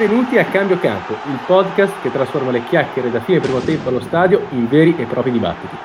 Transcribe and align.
Benvenuti 0.00 0.38
a 0.38 0.46
Cambio 0.46 0.78
Campo, 0.78 1.12
il 1.12 1.38
podcast 1.46 2.00
che 2.00 2.10
trasforma 2.10 2.50
le 2.50 2.64
chiacchiere 2.64 3.10
da 3.10 3.20
fine 3.20 3.38
primo 3.38 3.58
tempo 3.60 3.90
allo 3.90 4.00
stadio 4.00 4.46
in 4.52 4.66
veri 4.66 4.94
e 4.96 5.04
propri 5.04 5.30
dibattiti. 5.30 5.76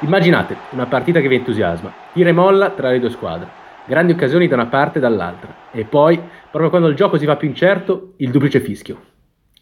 Immaginate 0.00 0.54
una 0.72 0.84
partita 0.84 1.22
che 1.22 1.28
vi 1.28 1.36
entusiasma, 1.36 1.90
tira 2.12 2.28
e 2.28 2.32
molla 2.32 2.68
tra 2.68 2.90
le 2.90 3.00
due 3.00 3.08
squadre, 3.08 3.48
grandi 3.86 4.12
occasioni 4.12 4.46
da 4.46 4.56
una 4.56 4.66
parte 4.66 4.98
e 4.98 5.00
dall'altra, 5.00 5.70
e 5.72 5.84
poi, 5.84 6.20
proprio 6.50 6.68
quando 6.68 6.88
il 6.88 6.96
gioco 6.96 7.16
si 7.16 7.24
fa 7.24 7.36
più 7.36 7.48
incerto, 7.48 8.12
il 8.18 8.30
duplice 8.30 8.60
fischio. 8.60 9.00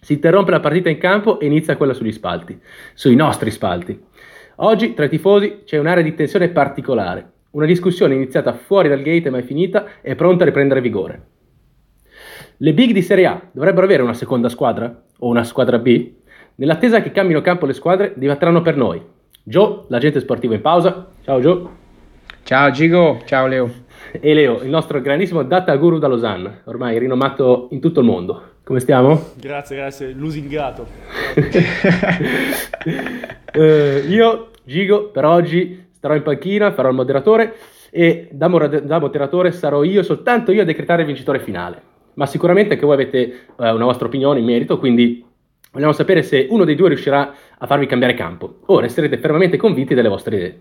Si 0.01 0.15
interrompe 0.15 0.51
la 0.51 0.59
partita 0.59 0.89
in 0.91 0.99
campo 0.99 1.39
e 1.39 1.47
inizia 1.47 1.77
quella 1.77 1.95
sugli 1.95 2.11
spalti, 2.11 2.61
sui 2.95 3.15
nostri 3.15 3.53
spalti. 3.53 4.07
Oggi 4.57 4.93
tra 4.95 5.05
i 5.05 5.09
tifosi 5.09 5.61
c'è 5.65 5.79
un'area 5.79 6.03
di 6.03 6.17
tensione 6.17 6.49
particolare, 6.49 7.31
una 7.51 7.67
discussione 7.67 8.17
iniziata 8.17 8.55
fuori 8.55 8.89
dal 8.89 9.03
gate 9.03 9.29
e 9.29 9.31
mai 9.31 9.43
finita 9.43 9.87
è 10.01 10.17
pronta 10.17 10.43
a 10.43 10.47
riprendere 10.47 10.81
vigore. 10.81 11.27
Le 12.65 12.73
big 12.73 12.93
di 12.93 13.03
Serie 13.03 13.27
A 13.27 13.43
dovrebbero 13.53 13.85
avere 13.85 14.03
una 14.03 14.15
seconda 14.15 14.49
squadra? 14.49 15.03
O 15.19 15.29
una 15.29 15.45
squadra 15.45 15.79
B? 15.79 16.13
Nell'attesa 16.55 17.03
che 17.03 17.13
cambino 17.13 17.43
campo 17.43 17.67
le 17.67 17.75
squadre, 17.75 18.15
diventeranno 18.17 18.63
per 18.63 18.75
noi. 18.75 19.03
Joe, 19.43 19.83
l'agente 19.89 20.19
sportivo 20.19 20.55
in 20.55 20.63
pausa. 20.63 21.09
Ciao 21.25 21.41
Joe. 21.41 21.67
Ciao 22.43 22.71
Gigo, 22.71 23.21
ciao 23.27 23.47
Leo. 23.49 23.71
E 24.13 24.33
Leo, 24.33 24.63
il 24.63 24.71
nostro 24.71 25.03
grandissimo 25.03 25.43
data 25.43 25.77
guru 25.77 25.99
da 25.99 26.07
Losanna, 26.07 26.63
ormai 26.65 26.99
rinomato 26.99 27.69
in 27.73 27.81
tutto 27.81 28.01
il 28.01 28.07
mondo. 28.07 28.43
Come 28.65 28.81
stiamo? 28.81 29.33
Grazie, 29.39 29.77
grazie, 29.77 30.13
lusingato. 30.13 30.87
eh, 33.53 34.05
io, 34.09 34.49
Gigo, 34.65 35.11
per 35.11 35.27
oggi 35.27 35.89
starò 35.93 36.15
in 36.15 36.23
panchina, 36.23 36.73
farò 36.73 36.89
il 36.89 36.95
moderatore 36.95 37.57
e 37.91 38.27
da, 38.33 38.49
da 38.49 38.99
moderatore 38.99 39.53
sarò 39.53 39.83
io, 39.83 40.03
soltanto 40.03 40.51
io, 40.51 40.63
a 40.63 40.65
decretare 40.65 41.03
il 41.03 41.09
vincitore 41.09 41.41
finale 41.41 41.93
ma 42.15 42.27
sicuramente 42.27 42.75
anche 42.75 42.87
voi 42.87 42.95
avete 42.95 43.19
eh, 43.21 43.71
una 43.71 43.85
vostra 43.85 44.07
opinione 44.07 44.41
in 44.41 44.45
merito, 44.45 44.79
quindi 44.79 45.25
vogliamo 45.73 45.93
sapere 45.93 46.23
se 46.23 46.47
uno 46.51 46.65
dei 46.65 46.75
due 46.75 46.89
riuscirà 46.89 47.35
a 47.59 47.67
farvi 47.67 47.87
cambiare 47.87 48.15
campo 48.15 48.59
o 48.67 48.79
resterete 48.79 49.19
fermamente 49.19 49.57
convinti 49.57 49.95
delle 49.95 50.09
vostre 50.09 50.37
idee. 50.37 50.61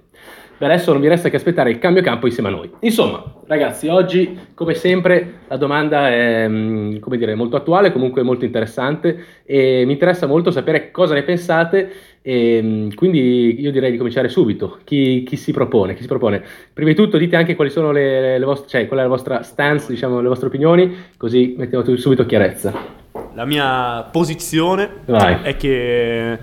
Per 0.55 0.69
adesso 0.69 0.91
non 0.91 1.01
vi 1.01 1.07
resta 1.07 1.29
che 1.29 1.35
aspettare 1.35 1.71
il 1.71 1.79
cambio 1.79 2.01
campo 2.03 2.27
insieme 2.27 2.49
a 2.49 2.51
noi. 2.51 2.71
Insomma, 2.81 3.23
ragazzi, 3.47 3.87
oggi, 3.87 4.37
come 4.53 4.75
sempre, 4.75 5.39
la 5.47 5.57
domanda 5.57 6.09
è 6.09 6.47
mm, 6.47 6.97
dire, 7.15 7.35
molto 7.35 7.55
attuale, 7.55 7.91
comunque 7.91 8.21
molto 8.21 8.45
interessante 8.45 9.41
e 9.43 9.83
mi 9.85 9.93
interessa 9.93 10.27
molto 10.27 10.51
sapere 10.51 10.91
cosa 10.91 11.15
ne 11.15 11.23
pensate 11.23 11.91
e 12.25 12.61
mm, 12.63 12.89
quindi 12.91 13.59
io 13.59 13.69
direi 13.69 13.91
di 13.91 13.97
cominciare 13.97 14.29
subito. 14.29 14.79
Chi, 14.85 15.23
chi, 15.23 15.35
si 15.35 15.51
propone? 15.51 15.93
Chi 15.93 16.01
si 16.01 16.07
propone? 16.07 16.41
Prima 16.71 16.89
di 16.89 16.95
tutto 16.95 17.17
dite 17.17 17.35
anche 17.35 17.55
quali 17.55 17.69
sono 17.69 17.91
le, 17.91 18.39
le 18.39 18.45
vostre, 18.45 18.69
cioè 18.69 18.87
qual 18.87 19.01
è 19.01 19.03
la 19.03 19.09
vostra 19.09 19.43
stance, 19.43 19.91
diciamo, 19.91 20.21
le 20.21 20.29
vostre 20.29 20.47
opinioni, 20.47 20.95
così 21.17 21.53
mettiamo 21.57 21.83
subito 21.97 22.25
chiarezza. 22.25 22.73
La 23.33 23.45
mia 23.45 24.03
posizione 24.03 24.89
Vai. 25.05 25.39
è 25.41 25.57
che 25.57 26.39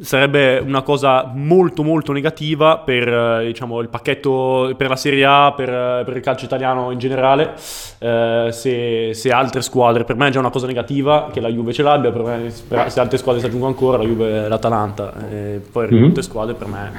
sarebbe 0.00 0.58
una 0.58 0.82
cosa 0.82 1.30
molto 1.32 1.84
molto 1.84 2.12
negativa 2.12 2.78
per 2.78 3.06
eh, 3.06 3.46
diciamo, 3.46 3.80
il 3.80 3.88
pacchetto 3.88 4.74
per 4.76 4.88
la 4.88 4.96
Serie 4.96 5.24
A, 5.24 5.52
per, 5.52 5.68
eh, 5.68 6.02
per 6.04 6.16
il 6.16 6.22
calcio 6.22 6.44
italiano 6.44 6.90
in 6.90 6.98
generale, 6.98 7.54
eh, 7.98 8.48
se, 8.50 9.14
se, 9.14 9.30
altre 9.30 9.62
squadre, 9.62 10.04
per 10.04 10.16
me 10.16 10.28
è 10.28 10.30
già 10.30 10.40
una 10.40 10.50
cosa 10.50 10.66
negativa 10.66 11.30
che 11.32 11.40
la 11.40 11.48
Juve 11.48 11.72
ce 11.72 11.82
l'abbia, 11.82 12.10
per 12.10 12.22
me, 12.22 12.50
se 12.50 13.00
altre 13.00 13.18
squadre 13.18 13.40
si 13.40 13.46
aggiungono 13.46 13.70
ancora, 13.70 13.98
la 13.98 14.04
Juve 14.04 14.44
e 14.44 14.48
l'Atalanta, 14.48 15.12
e 15.30 15.60
poi 15.70 15.88
mm-hmm. 15.88 16.04
altre 16.04 16.22
squadre 16.22 16.54
per 16.54 16.66
me 16.66 16.92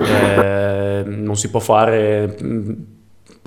eh, 0.00 1.02
non 1.04 1.36
si 1.36 1.50
può 1.50 1.60
fare 1.60 2.96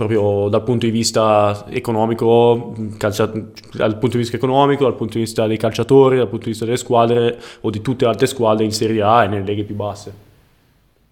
proprio 0.07 0.49
dal 0.49 0.63
punto 0.63 0.87
di 0.87 0.91
vista 0.91 1.65
economico, 1.69 2.73
calcia, 2.97 3.31
dal 3.73 3.99
punto 3.99 4.15
di 4.15 4.23
vista 4.23 4.35
economico, 4.35 4.83
dal 4.83 4.95
punto 4.95 5.13
di 5.13 5.19
vista 5.19 5.45
dei 5.45 5.57
calciatori, 5.57 6.17
dal 6.17 6.27
punto 6.27 6.45
di 6.45 6.49
vista 6.51 6.65
delle 6.65 6.77
squadre 6.77 7.37
o 7.61 7.69
di 7.69 7.81
tutte 7.81 8.05
le 8.05 8.09
altre 8.09 8.25
squadre 8.25 8.63
in 8.63 8.71
Serie 8.71 9.03
A 9.03 9.25
e 9.25 9.27
nelle 9.27 9.45
leghe 9.45 9.63
più 9.63 9.75
basse. 9.75 10.11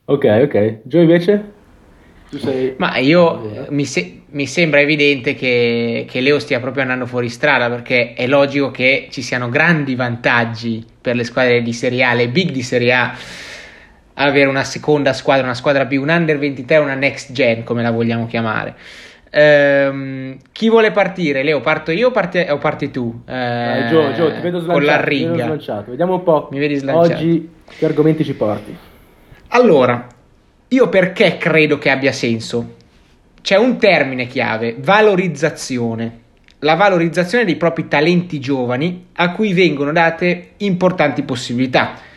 Ok, 0.06 0.26
ok. 0.44 0.80
Gio 0.84 1.00
invece? 1.00 1.52
Sei... 2.36 2.74
Ma 2.78 2.98
io 2.98 3.68
mi, 3.70 3.86
se- 3.86 4.22
mi, 4.28 4.48
sembra 4.48 4.80
evidente 4.80 5.36
che, 5.36 6.08
che 6.10 6.20
Leo 6.20 6.40
stia 6.40 6.60
proprio 6.60 6.82
andando 6.82 7.06
fuori 7.06 7.30
strada 7.30 7.70
perché 7.70 8.14
è 8.14 8.26
logico 8.26 8.72
che 8.72 9.08
ci 9.12 9.22
siano 9.22 9.50
grandi 9.50 9.94
vantaggi 9.94 10.84
per 11.00 11.16
le 11.16 11.26
squadre 11.26 11.62
di 11.62 11.74
Serie 11.74 12.04
A, 12.04 12.14
le 12.14 12.30
big 12.30 12.50
di 12.50 12.64
Serie 12.64 12.94
A 12.94 13.16
avere 14.28 14.50
una 14.50 14.64
seconda 14.64 15.14
squadra, 15.14 15.44
una 15.44 15.54
squadra 15.54 15.86
più 15.86 16.02
un 16.02 16.10
under 16.10 16.38
23, 16.38 16.78
una 16.78 16.96
next 16.96 17.32
gen, 17.32 17.64
come 17.64 17.82
la 17.82 17.92
vogliamo 17.92 18.26
chiamare. 18.26 18.76
Ehm, 19.32 20.38
chi 20.52 20.70
vuole 20.70 20.92
partire? 20.92 21.44
Leo, 21.44 21.62
parto 21.62 21.92
io 21.92 22.08
o 22.08 22.12
parti, 22.12 22.46
o 22.50 22.58
parti 22.58 22.92
tu? 22.92 23.22
Eh, 23.26 23.32
Dai, 23.32 23.88
Gio, 23.88 24.12
Gio, 24.14 24.34
ti 24.34 24.42
vedo 24.42 24.60
slanciato. 24.60 24.72
Con 24.72 24.84
la 24.84 25.02
riga. 25.02 25.84
Vediamo 25.88 26.16
un 26.16 26.24
po'. 26.24 26.50
Mi 26.52 26.60
vedi 26.60 26.76
slanciato. 26.76 27.14
Oggi 27.14 27.50
che 27.78 27.86
argomenti 27.86 28.24
ci 28.24 28.34
porti? 28.34 28.76
Allora, 29.50 30.08
io 30.68 30.90
perché 30.90 31.38
credo 31.38 31.78
che 31.78 31.90
abbia 31.90 32.12
senso? 32.12 32.76
C'è 33.42 33.56
un 33.56 33.78
termine 33.78 34.28
chiave, 34.28 34.76
valorizzazione. 34.80 36.28
La 36.60 36.76
valorizzazione 36.76 37.46
dei 37.46 37.56
propri 37.56 37.88
talenti 37.88 38.40
giovani 38.40 39.08
a 39.14 39.32
cui 39.32 39.54
vengono 39.54 39.94
date 39.94 40.52
importanti 40.58 41.24
possibilità 41.24 42.08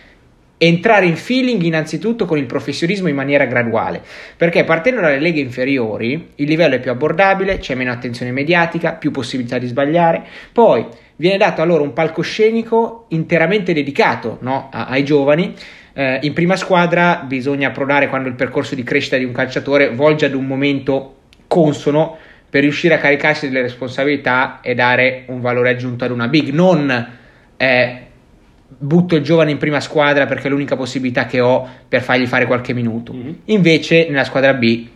entrare 0.64 1.06
in 1.06 1.16
feeling 1.16 1.60
innanzitutto 1.62 2.24
con 2.24 2.38
il 2.38 2.46
professionismo 2.46 3.08
in 3.08 3.16
maniera 3.16 3.46
graduale, 3.46 4.00
perché 4.36 4.62
partendo 4.62 5.00
dalle 5.00 5.18
leghe 5.18 5.40
inferiori 5.40 6.28
il 6.36 6.46
livello 6.46 6.76
è 6.76 6.80
più 6.80 6.92
abbordabile, 6.92 7.58
c'è 7.58 7.74
meno 7.74 7.90
attenzione 7.90 8.30
mediatica, 8.30 8.92
più 8.92 9.10
possibilità 9.10 9.58
di 9.58 9.66
sbagliare, 9.66 10.22
poi 10.52 10.86
viene 11.16 11.36
dato 11.36 11.62
a 11.62 11.64
loro 11.64 11.82
un 11.82 11.92
palcoscenico 11.92 13.06
interamente 13.08 13.72
dedicato 13.72 14.38
no, 14.42 14.68
ai 14.72 15.04
giovani. 15.04 15.52
Eh, 15.94 16.20
in 16.22 16.32
prima 16.32 16.54
squadra 16.54 17.24
bisogna 17.26 17.70
prodare 17.70 18.08
quando 18.08 18.28
il 18.28 18.34
percorso 18.34 18.76
di 18.76 18.84
crescita 18.84 19.16
di 19.16 19.24
un 19.24 19.32
calciatore 19.32 19.90
volge 19.90 20.26
ad 20.26 20.34
un 20.34 20.46
momento 20.46 21.16
consono 21.48 22.16
per 22.48 22.60
riuscire 22.60 22.94
a 22.94 22.98
caricarsi 22.98 23.48
delle 23.48 23.62
responsabilità 23.62 24.60
e 24.62 24.74
dare 24.74 25.24
un 25.26 25.40
valore 25.40 25.70
aggiunto 25.70 26.04
ad 26.04 26.12
una 26.12 26.28
big, 26.28 26.50
non 26.50 27.18
eh, 27.56 28.06
butto 28.82 29.14
il 29.14 29.22
giovane 29.22 29.52
in 29.52 29.58
prima 29.58 29.78
squadra 29.78 30.26
perché 30.26 30.48
è 30.48 30.50
l'unica 30.50 30.76
possibilità 30.76 31.26
che 31.26 31.40
ho 31.40 31.68
per 31.88 32.02
fargli 32.02 32.26
fare 32.26 32.46
qualche 32.46 32.74
minuto. 32.74 33.12
Mm-hmm. 33.12 33.32
Invece 33.46 34.08
nella 34.08 34.24
squadra 34.24 34.54
B 34.54 34.86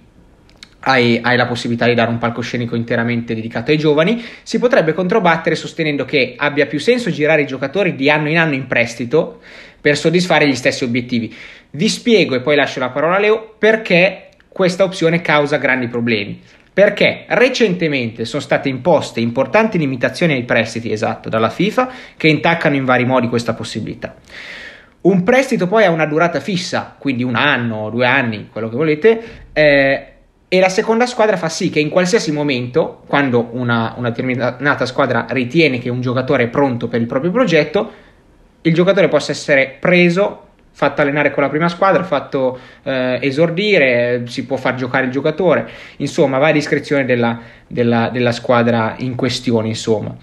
hai, 0.80 1.20
hai, 1.22 1.36
la 1.36 1.47
possibilità 1.47 1.86
di 1.86 1.94
dare 1.94 2.10
un 2.10 2.19
palcoscenico 2.19 2.76
interamente 2.76 3.34
dedicato 3.34 3.70
ai 3.70 3.78
giovani. 3.78 4.22
Si 4.42 4.58
potrebbe 4.58 4.92
controbattere 4.92 5.54
sostenendo 5.54 6.04
che 6.04 6.34
abbia 6.36 6.66
più 6.66 6.78
senso 6.78 7.10
girare 7.10 7.42
i 7.42 7.47
giocatori 7.47 7.94
di 7.94 8.10
anno 8.10 8.28
in 8.28 8.38
anno 8.38 8.54
in 8.54 8.66
prestito 8.66 9.41
per 9.80 9.97
soddisfare 9.97 10.48
gli 10.48 10.54
stessi 10.54 10.84
obiettivi. 10.84 11.32
Vi 11.70 11.88
spiego 11.88 12.34
e 12.34 12.41
poi 12.41 12.56
lascio 12.56 12.80
la 12.80 12.91
parola 12.91 13.16
a 13.16 13.20
Leo 13.20 13.54
perché 13.58 14.25
questa 14.56 14.84
opzione 14.84 15.21
causa 15.21 15.59
grandi 15.59 15.87
problemi 15.87 16.41
perché 16.72 17.27
recentemente 17.28 18.25
sono 18.25 18.41
state 18.41 18.71
imposte 18.71 19.21
importanti 19.21 19.77
limitazioni 19.77 20.33
ai 20.33 20.44
prestiti, 20.44 20.91
esatto, 20.91 21.28
dalla 21.28 21.50
FIFA, 21.50 21.91
che 22.17 22.28
intaccano 22.28 22.75
in 22.75 22.87
vari 22.87 23.05
modi 23.05 23.28
questa 23.28 23.53
possibilità. 23.53 24.15
Un 25.03 25.22
prestito 25.25 25.66
poi 25.66 25.84
ha 25.84 25.91
una 25.91 26.06
durata 26.06 26.41
fissa, 26.41 26.95
quindi 26.99 27.22
un 27.22 27.34
anno, 27.34 27.91
due 27.91 28.06
anni, 28.06 28.49
quello 28.50 28.71
che 28.71 28.77
volete, 28.77 29.22
eh, 29.53 30.06
e 30.49 30.61
la 30.61 30.71
seconda 30.71 31.05
squadra 31.05 31.37
fa 31.37 31.50
sì 31.50 31.69
che 31.69 31.81
in 31.81 31.91
qualsiasi 31.91 32.33
momento, 32.33 33.03
quando 33.06 33.50
una, 33.53 33.93
una 33.99 34.09
determinata 34.09 34.87
squadra 34.87 35.27
ritiene 35.28 35.78
che 35.78 35.91
un 35.91 36.00
giocatore 36.00 36.45
è 36.45 36.49
pronto 36.49 36.89
per 36.89 37.00
il 37.00 37.06
proprio 37.06 37.31
progetto, 37.31 37.93
il 38.62 38.72
giocatore 38.72 39.09
possa 39.09 39.33
essere 39.33 39.77
preso 39.78 40.46
fatto 40.76 41.00
allenare 41.00 41.31
con 41.31 41.42
la 41.42 41.48
prima 41.48 41.70
squadra, 41.70 42.04
fatto 42.04 42.59
eh, 42.82 43.18
esordire, 43.22 44.24
si 44.27 44.45
può 44.45 44.59
far 44.59 44.74
giocare 44.74 45.06
il 45.06 45.10
giocatore, 45.10 45.66
insomma 45.97 46.36
va 46.36 46.48
a 46.48 46.53
discrezione 46.53 47.06
della, 47.06 47.41
della, 47.66 48.10
della 48.12 48.30
squadra 48.30 48.95
in 48.98 49.15
questione, 49.15 49.68
insomma. 49.68 50.15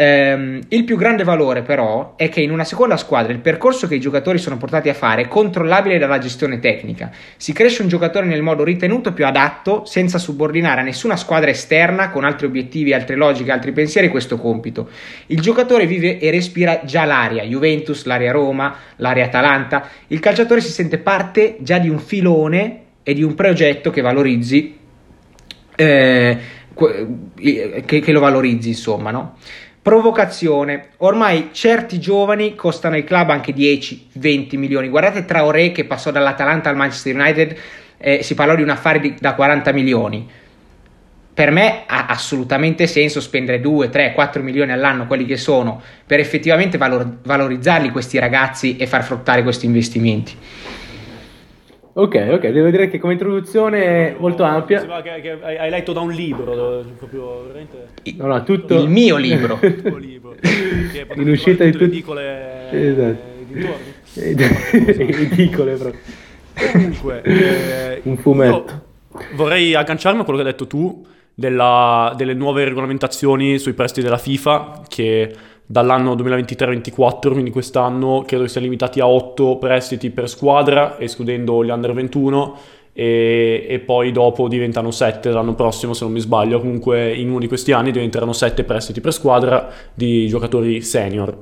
Ehm, 0.00 0.60
il 0.68 0.84
più 0.84 0.96
grande 0.96 1.24
valore 1.24 1.62
però 1.62 2.14
è 2.14 2.28
che 2.28 2.40
in 2.40 2.52
una 2.52 2.62
seconda 2.62 2.96
squadra 2.96 3.32
il 3.32 3.40
percorso 3.40 3.88
che 3.88 3.96
i 3.96 4.00
giocatori 4.00 4.38
sono 4.38 4.56
portati 4.56 4.88
a 4.88 4.94
fare 4.94 5.22
è 5.22 5.26
controllabile 5.28 5.98
dalla 5.98 6.18
gestione 6.18 6.60
tecnica. 6.60 7.10
Si 7.36 7.52
cresce 7.52 7.82
un 7.82 7.88
giocatore 7.88 8.24
nel 8.24 8.40
modo 8.40 8.62
ritenuto 8.62 9.12
più 9.12 9.26
adatto 9.26 9.84
senza 9.86 10.18
subordinare 10.18 10.82
a 10.82 10.84
nessuna 10.84 11.16
squadra 11.16 11.50
esterna 11.50 12.10
con 12.10 12.22
altri 12.22 12.46
obiettivi, 12.46 12.94
altre 12.94 13.16
logiche, 13.16 13.50
altri 13.50 13.72
pensieri 13.72 14.08
questo 14.08 14.38
compito. 14.38 14.88
Il 15.26 15.40
giocatore 15.40 15.84
vive 15.86 16.20
e 16.20 16.30
respira 16.30 16.82
già 16.84 17.04
l'aria, 17.04 17.42
Juventus, 17.42 18.04
l'aria 18.04 18.30
Roma, 18.30 18.76
l'aria 18.96 19.24
Atalanta. 19.24 19.88
Il 20.06 20.20
calciatore 20.20 20.60
si 20.60 20.70
sente 20.70 20.98
parte 20.98 21.56
già 21.58 21.78
di 21.78 21.88
un 21.88 21.98
filone 21.98 22.82
e 23.02 23.14
di 23.14 23.24
un 23.24 23.34
progetto 23.34 23.90
che 23.90 24.00
valorizzi 24.00 24.76
eh, 25.74 26.38
che, 27.84 28.00
che, 28.00 28.12
lo 28.12 28.20
valorizzi, 28.20 28.68
insomma, 28.68 29.10
no? 29.10 29.36
Provocazione. 29.82 30.88
Ormai 30.98 31.50
certi 31.52 31.98
giovani 31.98 32.54
costano 32.54 32.96
ai 32.96 33.04
club 33.04 33.30
anche 33.30 33.54
10-20 33.54 34.56
milioni. 34.58 34.88
Guardate 34.88 35.24
Traoré 35.24 35.72
che 35.72 35.84
passò 35.84 36.10
dall'Atalanta 36.10 36.68
al 36.68 36.76
Manchester 36.76 37.14
United, 37.14 37.56
eh, 37.96 38.22
si 38.22 38.34
parlò 38.34 38.54
di 38.54 38.62
un 38.62 38.70
affare 38.70 39.00
di, 39.00 39.14
da 39.18 39.34
40 39.34 39.72
milioni. 39.72 40.28
per 41.38 41.52
me 41.52 41.84
ha 41.86 42.06
assolutamente 42.06 42.88
senso 42.88 43.20
spendere 43.20 43.60
2, 43.60 43.90
3, 43.90 44.12
4 44.12 44.42
milioni 44.42 44.72
all'anno, 44.72 45.06
quelli 45.06 45.24
che 45.24 45.36
sono, 45.36 45.80
per 46.04 46.18
effettivamente 46.18 46.78
valor- 46.78 47.18
valorizzarli 47.22 47.90
questi 47.90 48.18
ragazzi 48.18 48.76
e 48.76 48.88
far 48.88 49.04
fruttare 49.04 49.44
questi 49.44 49.64
investimenti. 49.64 50.34
Ok, 51.98 52.28
ok, 52.30 52.46
devo 52.50 52.70
dire 52.70 52.88
che 52.88 53.00
come 53.00 53.14
introduzione 53.14 53.82
è 53.82 54.16
molto 54.16 54.44
ampia. 54.44 54.78
Sembra 54.78 55.02
che, 55.02 55.20
che 55.20 55.32
hai 55.42 55.68
letto 55.68 55.92
da 55.92 55.98
un 55.98 56.12
libro, 56.12 56.84
proprio 56.96 57.42
veramente... 57.42 57.88
No, 58.16 58.26
no, 58.26 58.44
tutto... 58.44 58.80
Il 58.80 58.88
mio 58.88 59.16
libro. 59.16 59.58
Il 59.66 59.82
tuo 59.82 59.96
libro. 59.96 60.36
In 61.16 61.28
uscita 61.28 61.64
di 61.64 61.72
tutte 61.72 61.86
le 61.86 61.90
edicole 61.90 62.70
esatto. 62.70 63.26
edicole 64.14 65.74
proprio. 65.74 66.00
Comunque, 66.70 67.22
eh, 67.22 68.00
un 68.04 68.16
fumetto. 68.16 68.84
Vorrei 69.34 69.74
agganciarmi 69.74 70.20
a 70.20 70.22
quello 70.22 70.38
che 70.38 70.44
hai 70.44 70.52
detto 70.52 70.68
tu 70.68 71.04
della, 71.34 72.14
delle 72.16 72.34
nuove 72.34 72.62
regolamentazioni 72.62 73.58
sui 73.58 73.72
prestiti 73.72 74.02
della 74.02 74.18
FIFA 74.18 74.82
che 74.86 75.34
dall'anno 75.70 76.14
2023-24, 76.14 77.30
quindi 77.30 77.50
quest'anno, 77.50 78.24
credo 78.26 78.44
che 78.44 78.48
siano 78.48 78.66
limitati 78.66 79.00
a 79.00 79.06
8 79.06 79.56
prestiti 79.56 80.08
per 80.08 80.26
squadra, 80.26 80.98
escludendo 80.98 81.62
gli 81.62 81.68
under 81.68 81.92
21, 81.92 82.56
e, 82.94 83.66
e, 83.68 83.78
poi 83.78 84.10
dopo 84.10 84.48
diventano 84.48 84.90
7 84.90 85.30
l'anno 85.30 85.54
prossimo, 85.54 85.92
se 85.92 86.04
non 86.04 86.12
mi 86.14 86.20
sbaglio. 86.20 86.58
Comunque 86.58 87.12
in 87.12 87.28
uno 87.28 87.38
di 87.38 87.46
questi 87.46 87.72
anni 87.72 87.92
diventeranno 87.92 88.32
7 88.32 88.64
prestiti 88.64 89.02
per 89.02 89.12
squadra 89.12 89.70
di 89.92 90.26
giocatori 90.26 90.80
senior. 90.80 91.36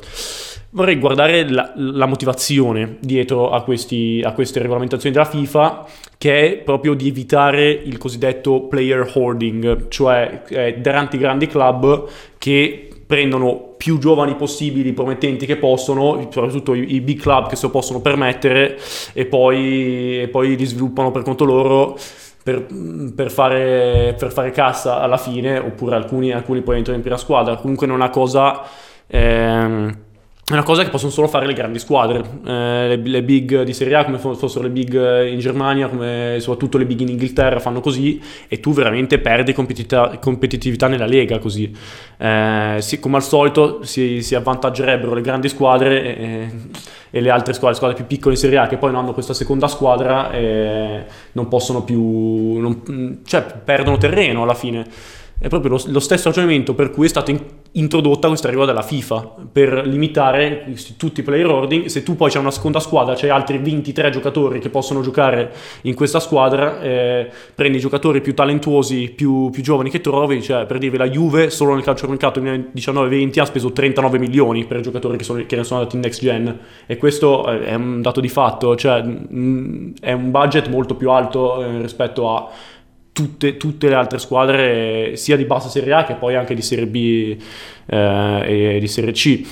Vorrei 0.70 0.98
guardare 0.98 1.48
la, 1.48 1.72
la 1.76 2.06
motivazione 2.06 2.96
dietro 3.00 3.50
a, 3.50 3.62
questi, 3.62 4.20
a 4.22 4.32
queste 4.32 4.58
regolamentazioni 4.58 5.14
della 5.14 5.28
FIFA, 5.28 5.86
che 6.18 6.52
è 6.52 6.56
proprio 6.58 6.94
di 6.94 7.08
evitare 7.08 7.70
il 7.70 7.96
cosiddetto 7.96 8.62
player 8.62 9.08
hoarding, 9.14 9.88
cioè 9.88 10.42
eh, 10.48 10.80
tanti 10.82 11.16
grandi 11.16 11.46
club 11.46 12.06
che 12.36 12.85
prendono 13.06 13.74
più 13.76 13.98
giovani 13.98 14.34
possibili, 14.34 14.92
promettenti 14.92 15.46
che 15.46 15.56
possono, 15.56 16.28
soprattutto 16.30 16.74
i, 16.74 16.94
i 16.94 17.00
big 17.00 17.20
club 17.20 17.48
che 17.48 17.56
se 17.56 17.66
lo 17.66 17.72
possono 17.72 18.00
permettere, 18.00 18.78
e 19.12 19.26
poi, 19.26 20.22
e 20.22 20.28
poi 20.28 20.56
li 20.56 20.64
sviluppano 20.64 21.10
per 21.10 21.22
conto 21.22 21.44
loro. 21.44 21.96
Per, 22.46 22.64
per, 23.12 23.32
fare, 23.32 24.14
per, 24.16 24.30
fare, 24.30 24.52
cassa 24.52 25.00
alla 25.00 25.16
fine, 25.16 25.58
oppure 25.58 25.96
alcuni, 25.96 26.30
alcuni 26.30 26.62
poi 26.62 26.76
entrano 26.76 26.96
in 26.96 27.02
prima 27.02 27.18
squadra. 27.18 27.56
Comunque 27.56 27.88
non 27.88 27.96
è 27.96 27.98
una 27.98 28.10
cosa. 28.10 28.62
Ehm, 29.08 30.05
è 30.48 30.52
una 30.52 30.62
cosa 30.62 30.84
che 30.84 30.90
possono 30.90 31.10
solo 31.10 31.26
fare 31.26 31.44
le 31.44 31.54
grandi 31.54 31.80
squadre, 31.80 32.20
eh, 32.46 32.86
le, 32.86 32.96
le, 32.98 33.22
big 33.24 33.64
di 33.64 33.72
Serie 33.72 33.96
A 33.96 34.04
come 34.04 34.18
fossero 34.18 34.62
le 34.62 34.70
big 34.70 34.94
in 35.26 35.40
Germania, 35.40 35.88
come 35.88 36.36
soprattutto 36.38 36.78
le 36.78 36.86
big 36.86 37.00
in 37.00 37.08
Inghilterra 37.08 37.58
fanno 37.58 37.80
così 37.80 38.22
e 38.46 38.60
tu 38.60 38.72
veramente 38.72 39.18
perdi 39.18 39.52
competitività, 39.52 40.18
competitività 40.20 40.86
nella 40.86 41.06
Lega 41.06 41.40
così. 41.40 41.76
Eh, 42.16 42.76
sì, 42.78 43.00
come 43.00 43.16
al 43.16 43.24
solito 43.24 43.82
si, 43.82 44.22
si, 44.22 44.36
avvantaggerebbero 44.36 45.14
le 45.14 45.20
grandi 45.20 45.48
squadre 45.48 46.16
e, 46.16 46.50
e, 47.10 47.20
le 47.20 47.30
altre 47.30 47.52
squadre, 47.52 47.74
squadre 47.74 47.96
più 47.96 48.06
piccole 48.06 48.34
in 48.34 48.40
Serie 48.40 48.58
A 48.58 48.68
che 48.68 48.76
poi 48.76 48.92
non 48.92 49.02
hanno 49.02 49.14
questa 49.14 49.34
seconda 49.34 49.66
squadra 49.66 50.30
e 50.30 51.06
non 51.32 51.48
possono 51.48 51.82
più, 51.82 52.58
non, 52.60 53.18
cioè 53.26 53.42
perdono 53.42 53.98
terreno 53.98 54.44
alla 54.44 54.54
fine. 54.54 54.86
È 55.38 55.48
proprio 55.48 55.72
lo, 55.72 55.82
lo 55.88 56.00
stesso 56.00 56.28
ragionamento 56.28 56.72
per 56.74 56.92
cui 56.92 57.06
è 57.06 57.08
stata 57.08 57.32
in, 57.32 57.40
introdotta 57.76 58.28
questa 58.28 58.48
regola 58.48 58.66
della 58.66 58.82
FIFA, 58.82 59.34
per 59.52 59.86
limitare 59.86 60.66
tutti 60.96 61.20
i 61.20 61.22
player 61.22 61.46
hoarding. 61.46 61.86
Se 61.86 62.02
tu 62.02 62.16
poi 62.16 62.30
c'è 62.30 62.38
una 62.38 62.50
seconda 62.50 62.80
squadra, 62.80 63.14
c'hai 63.14 63.30
altri 63.30 63.58
23 63.58 64.10
giocatori 64.10 64.58
che 64.58 64.68
possono 64.68 65.00
giocare 65.02 65.52
in 65.82 65.94
questa 65.94 66.20
squadra, 66.20 66.80
eh, 66.80 67.28
prendi 67.54 67.78
i 67.78 67.80
giocatori 67.80 68.20
più 68.20 68.34
talentuosi, 68.34 69.12
più, 69.14 69.50
più, 69.50 69.62
giovani 69.62 69.90
che 69.90 70.00
trovi, 70.00 70.42
cioè 70.42 70.66
per 70.66 70.78
dirvi 70.78 70.96
la 70.96 71.08
Juve 71.08 71.50
solo 71.50 71.74
nel 71.74 71.82
calciomercato 71.82 72.40
2019-20 72.40 73.40
ha 73.40 73.44
speso 73.44 73.72
39 73.72 74.18
milioni 74.18 74.64
per 74.64 74.78
i 74.78 74.82
giocatori 74.82 75.16
che, 75.18 75.24
sono, 75.24 75.44
che 75.46 75.62
sono 75.64 75.80
andati 75.80 75.96
in 75.96 76.02
next 76.02 76.20
gen 76.20 76.58
e 76.86 76.96
questo 76.96 77.46
è 77.46 77.74
un 77.74 78.00
dato 78.00 78.20
di 78.20 78.28
fatto, 78.28 78.74
cioè 78.76 79.02
mh, 79.02 79.94
è 80.00 80.12
un 80.12 80.30
budget 80.30 80.68
molto 80.68 80.94
più 80.94 81.10
alto 81.10 81.62
eh, 81.62 81.80
rispetto 81.82 82.34
a 82.34 82.48
tutte, 83.16 83.56
tutte, 83.56 83.88
le 83.88 83.94
altre 83.94 84.18
squadre, 84.18 85.16
sia 85.16 85.38
di 85.38 85.46
bassa 85.46 85.70
Serie 85.70 85.94
A 85.94 86.04
che 86.04 86.16
poi 86.16 86.34
anche 86.34 86.54
di 86.54 86.60
Serie 86.60 86.86
B 86.86 87.34
eh, 87.86 88.74
e 88.74 88.78
di 88.78 88.88
Serie 88.88 89.12
C. 89.12 89.46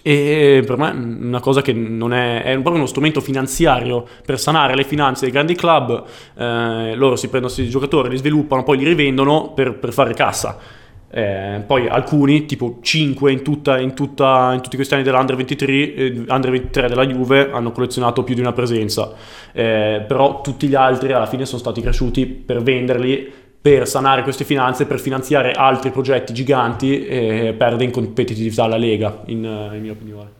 E 0.00 0.62
per 0.64 0.78
me 0.78 0.88
una 0.90 1.40
cosa 1.40 1.60
che 1.60 1.74
non 1.74 2.14
è, 2.14 2.42
è 2.42 2.52
proprio 2.52 2.76
uno 2.76 2.86
strumento 2.86 3.20
finanziario 3.20 4.06
per 4.24 4.38
sanare 4.38 4.74
le 4.74 4.84
finanze 4.84 5.24
dei 5.24 5.32
grandi 5.32 5.54
club, 5.54 6.02
eh, 6.34 6.94
loro 6.94 7.16
si 7.16 7.28
prendono 7.28 7.52
questi 7.52 7.68
giocatori, 7.68 8.08
li 8.08 8.16
sviluppano, 8.16 8.62
poi 8.62 8.78
li 8.78 8.84
rivendono 8.84 9.52
per, 9.52 9.74
per 9.74 9.92
fare 9.92 10.14
cassa 10.14 10.58
eh, 11.10 11.62
poi 11.66 11.88
alcuni, 11.88 12.44
tipo 12.44 12.78
5 12.82 13.32
in, 13.32 13.42
tutta, 13.42 13.78
in, 13.78 13.94
tutta, 13.94 14.52
in 14.52 14.60
tutti 14.60 14.76
questi 14.76 14.94
anni 14.94 15.02
dell'Under 15.02 15.36
23, 15.36 15.94
eh, 15.94 16.24
Under 16.28 16.50
23 16.50 16.88
della 16.88 17.06
Juve, 17.06 17.50
hanno 17.50 17.72
collezionato 17.72 18.22
più 18.22 18.34
di 18.34 18.40
una 18.40 18.52
presenza. 18.52 19.12
Eh, 19.52 20.04
però 20.06 20.42
tutti 20.42 20.66
gli 20.68 20.74
altri 20.74 21.12
alla 21.12 21.26
fine 21.26 21.46
sono 21.46 21.58
stati 21.58 21.80
cresciuti 21.80 22.26
per 22.26 22.62
venderli, 22.62 23.32
per 23.60 23.88
sanare 23.88 24.22
queste 24.22 24.44
finanze, 24.44 24.86
per 24.86 25.00
finanziare 25.00 25.52
altri 25.52 25.90
progetti 25.90 26.34
giganti 26.34 27.06
e 27.06 27.54
perde 27.56 27.84
in 27.84 27.90
competitività 27.90 28.66
la 28.66 28.76
Lega, 28.76 29.22
in, 29.26 29.70
in 29.72 29.80
mia 29.80 29.92
opinione. 29.92 30.30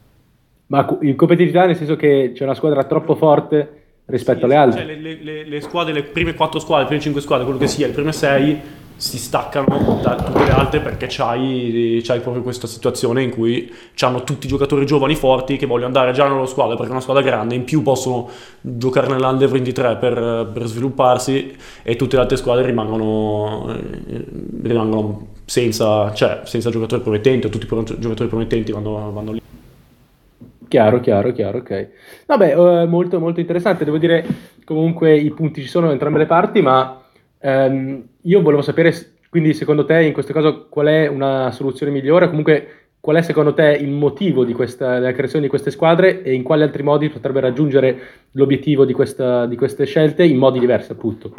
Ma 0.67 0.87
in 1.01 1.15
competitività 1.15 1.65
nel 1.65 1.75
senso 1.75 1.95
che 1.95 2.31
c'è 2.35 2.43
una 2.43 2.53
squadra 2.53 2.83
troppo 2.83 3.15
forte 3.15 3.77
rispetto 4.05 4.39
sì, 4.39 4.45
alle 4.45 4.55
altre? 4.55 4.85
Cioè 4.85 4.95
le, 4.95 5.17
le, 5.19 5.43
le, 5.45 5.61
squadre, 5.61 5.93
le 5.93 6.03
prime 6.03 6.35
4 6.35 6.59
squadre, 6.59 6.83
le 6.83 6.87
prime 6.89 7.01
5 7.01 7.21
squadre, 7.21 7.45
quello 7.45 7.59
che 7.59 7.67
sia, 7.67 7.87
le 7.87 7.93
prime 7.93 8.11
6 8.11 8.61
si 8.99 9.17
staccano 9.17 10.01
da 10.03 10.15
tutte 10.15 10.43
le 10.43 10.51
altre 10.51 10.81
perché 10.81 11.05
c'hai, 11.07 12.01
c'hai 12.03 12.19
proprio 12.19 12.43
questa 12.43 12.67
situazione 12.67 13.23
in 13.23 13.29
cui 13.29 13.73
hanno 14.01 14.25
tutti 14.25 14.45
i 14.45 14.49
giocatori 14.49 14.85
giovani 14.85 15.15
forti 15.15 15.55
che 15.55 15.65
vogliono 15.65 15.85
andare 15.85 16.11
già 16.11 16.27
nella 16.27 16.45
squadra 16.45 16.75
perché 16.75 16.89
è 16.89 16.91
una 16.91 17.01
squadra 17.01 17.23
grande, 17.23 17.55
in 17.55 17.63
più 17.63 17.81
possono 17.81 18.29
giocare 18.59 19.07
nell'Under 19.07 19.47
23 19.47 19.95
per, 19.95 20.49
per 20.53 20.65
svilupparsi 20.65 21.55
e 21.81 21.95
tutte 21.95 22.17
le 22.17 22.23
altre 22.23 22.35
squadre 22.35 22.65
rimangono, 22.65 23.73
rimangono 24.63 25.27
senza, 25.45 26.13
cioè, 26.13 26.41
senza 26.43 26.69
giocatori 26.69 27.01
promettenti 27.01 27.47
o 27.47 27.49
tutti 27.49 27.65
i 27.65 27.99
giocatori 27.99 28.27
promettenti 28.27 28.73
vanno, 28.73 29.11
vanno 29.13 29.31
lì. 29.31 29.41
Chiaro, 30.67 30.99
chiaro, 30.99 31.31
chiaro, 31.31 31.59
ok. 31.59 31.89
Vabbè, 32.27 32.81
eh, 32.81 32.85
molto, 32.85 33.19
molto 33.19 33.39
interessante. 33.39 33.85
Devo 33.85 33.97
dire, 33.97 34.25
comunque 34.65 35.17
i 35.17 35.31
punti 35.31 35.61
ci 35.61 35.67
sono 35.67 35.87
da 35.87 35.93
entrambe 35.93 36.19
le 36.19 36.27
parti, 36.27 36.61
ma 36.61 36.98
Um, 37.41 38.03
io 38.23 38.41
volevo 38.41 38.61
sapere, 38.61 38.93
quindi 39.29 39.53
secondo 39.53 39.85
te 39.85 40.03
in 40.03 40.13
questo 40.13 40.33
caso 40.33 40.67
qual 40.67 40.87
è 40.87 41.07
una 41.07 41.51
soluzione 41.51 41.91
migliore? 41.91 42.27
Comunque 42.27 42.67
qual 42.99 43.15
è 43.15 43.21
secondo 43.21 43.53
te 43.53 43.77
il 43.79 43.89
motivo 43.89 44.45
questa, 44.51 44.95
della 44.95 45.13
creazione 45.13 45.45
di 45.45 45.49
queste 45.49 45.71
squadre 45.71 46.21
e 46.21 46.33
in 46.33 46.43
quali 46.43 46.63
altri 46.63 46.83
modi 46.83 47.09
potrebbe 47.09 47.39
raggiungere 47.39 47.99
l'obiettivo 48.31 48.83
di, 48.83 48.93
questa, 48.93 49.45
di 49.45 49.55
queste 49.55 49.85
scelte 49.85 50.23
in 50.25 50.37
modi 50.37 50.59
diversi 50.59 50.91
appunto? 50.91 51.33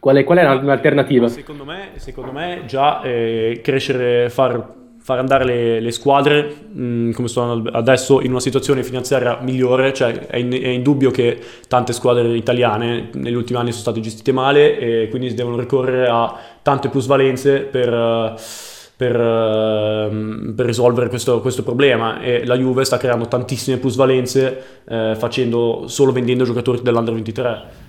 Qual 0.00 0.16
è, 0.16 0.24
qual 0.24 0.38
è 0.38 0.48
un'alternativa? 0.48 1.28
Secondo 1.28 1.64
me, 1.64 1.90
secondo 1.94 2.32
me 2.32 2.62
già 2.66 3.02
eh, 3.02 3.60
crescere, 3.62 4.28
far 4.28 4.76
far 5.08 5.20
andare 5.20 5.46
le, 5.46 5.80
le 5.80 5.90
squadre 5.90 6.54
mh, 6.70 6.82
mm, 6.82 7.10
come 7.12 7.28
sono 7.28 7.62
adesso 7.72 8.20
in 8.20 8.30
una 8.32 8.40
situazione 8.40 8.82
finanziaria 8.82 9.38
migliore, 9.40 9.94
cioè 9.94 10.26
è, 10.26 10.36
in, 10.36 10.52
è 10.52 10.68
indubbio 10.68 11.10
che 11.10 11.40
tante 11.66 11.94
squadre 11.94 12.36
italiane 12.36 13.08
negli 13.14 13.32
ultimi 13.32 13.58
anni 13.58 13.70
sono 13.70 13.84
state 13.84 14.00
gestite 14.00 14.32
male 14.32 14.78
e 14.78 15.08
quindi 15.08 15.32
devono 15.32 15.58
ricorrere 15.58 16.08
a 16.08 16.34
tante 16.60 16.90
plusvalenze 16.90 17.60
per... 17.60 18.34
Per, 18.98 19.14
per, 20.56 20.66
risolvere 20.66 21.08
questo, 21.08 21.40
questo, 21.40 21.62
problema. 21.62 22.20
E 22.20 22.44
la 22.44 22.56
Juve 22.56 22.84
sta 22.84 22.96
creando 22.96 23.28
tantissime 23.28 23.76
plusvalenze 23.76 24.80
eh, 24.88 25.14
facendo 25.16 25.84
solo 25.86 26.10
vendendo 26.10 26.42
giocatori 26.42 26.82
dell'Under 26.82 27.14
23 27.14 27.87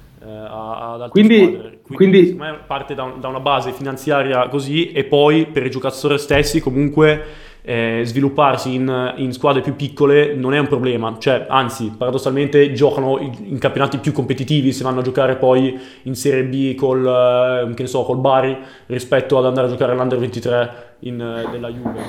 eh, 0.50 0.94
ad 0.94 1.02
altre 1.02 1.10
quindi, 1.10 1.36
squadre. 1.38 1.80
Quindi, 1.84 2.34
quindi 2.34 2.64
parte 2.66 2.96
da, 2.96 3.14
da, 3.20 3.28
una 3.28 3.40
base 3.40 3.72
finanziaria 3.72 4.48
così 4.48 4.92
e 4.92 5.04
poi 5.04 5.46
per 5.46 5.66
i 5.66 5.70
giocatori 5.70 6.18
stessi 6.18 6.60
comunque 6.60 7.48
eh, 7.62 8.02
svilupparsi 8.04 8.74
in, 8.74 9.14
in, 9.18 9.32
squadre 9.32 9.62
più 9.62 9.76
piccole 9.76 10.34
non 10.34 10.54
è 10.54 10.60
un 10.60 10.68
problema, 10.68 11.16
cioè 11.20 11.46
anzi 11.48 11.94
paradossalmente 11.96 12.72
giocano 12.72 13.20
in, 13.20 13.32
in 13.44 13.60
campionati 13.60 14.00
più 14.00 14.12
competitivi 14.12 14.72
se 14.72 14.84
vanno 14.84 15.02
a 15.02 15.04
giocare 15.04 15.36
poi 15.36 15.80
in 16.04 16.16
Serie 16.16 16.46
B 16.46 16.74
col, 16.74 17.06
eh, 17.06 17.74
che 17.76 17.82
ne 17.84 17.88
so, 17.88 18.04
col 18.04 18.18
Bari 18.18 18.58
rispetto 18.88 19.38
ad 19.38 19.46
andare 19.46 19.68
a 19.68 19.70
giocare 19.70 19.92
all'Under 19.92 20.18
23 20.18 20.96
in, 21.02 21.22
eh, 21.22 21.52
della 21.52 21.70
Juve. 21.70 22.00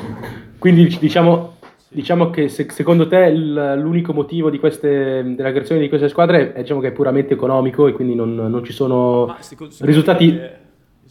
Quindi 0.58 0.96
diciamo 0.98 1.58
Diciamo 1.92 2.30
che 2.30 2.48
se, 2.48 2.68
secondo 2.70 3.08
te 3.08 3.30
l'unico 3.30 4.12
motivo 4.12 4.48
di 4.48 4.60
queste, 4.60 5.24
della 5.34 5.50
creazione 5.50 5.80
di 5.80 5.88
queste 5.88 6.08
squadre 6.08 6.52
è, 6.52 6.60
diciamo 6.60 6.78
che 6.78 6.88
è 6.88 6.92
puramente 6.92 7.34
economico 7.34 7.88
e 7.88 7.92
quindi 7.92 8.14
non, 8.14 8.32
non 8.32 8.62
ci 8.62 8.72
sono 8.72 9.36
risultati 9.80 10.36
è, 10.36 10.56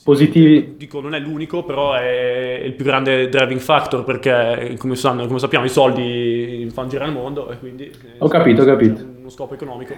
positivi? 0.01 0.75
Dico, 0.77 1.01
non 1.01 1.15
è 1.15 1.19
l'unico, 1.19 1.63
però 1.63 1.95
è 1.95 2.61
il 2.63 2.73
più 2.75 2.85
grande 2.85 3.27
driving 3.27 3.59
factor 3.59 4.05
perché, 4.05 4.75
come, 4.77 4.95
sanno, 4.95 5.27
come 5.27 5.39
sappiamo, 5.39 5.65
i 5.65 5.69
soldi 5.69 6.69
fanno 6.71 6.87
girare 6.87 7.09
il 7.09 7.15
mondo 7.17 7.51
e 7.51 7.59
quindi... 7.59 7.91
Ho 8.19 8.29
capito, 8.29 8.61
ho 8.61 8.65
capito. 8.65 9.03
Uno 9.19 9.29
scopo 9.29 9.55
economico 9.55 9.93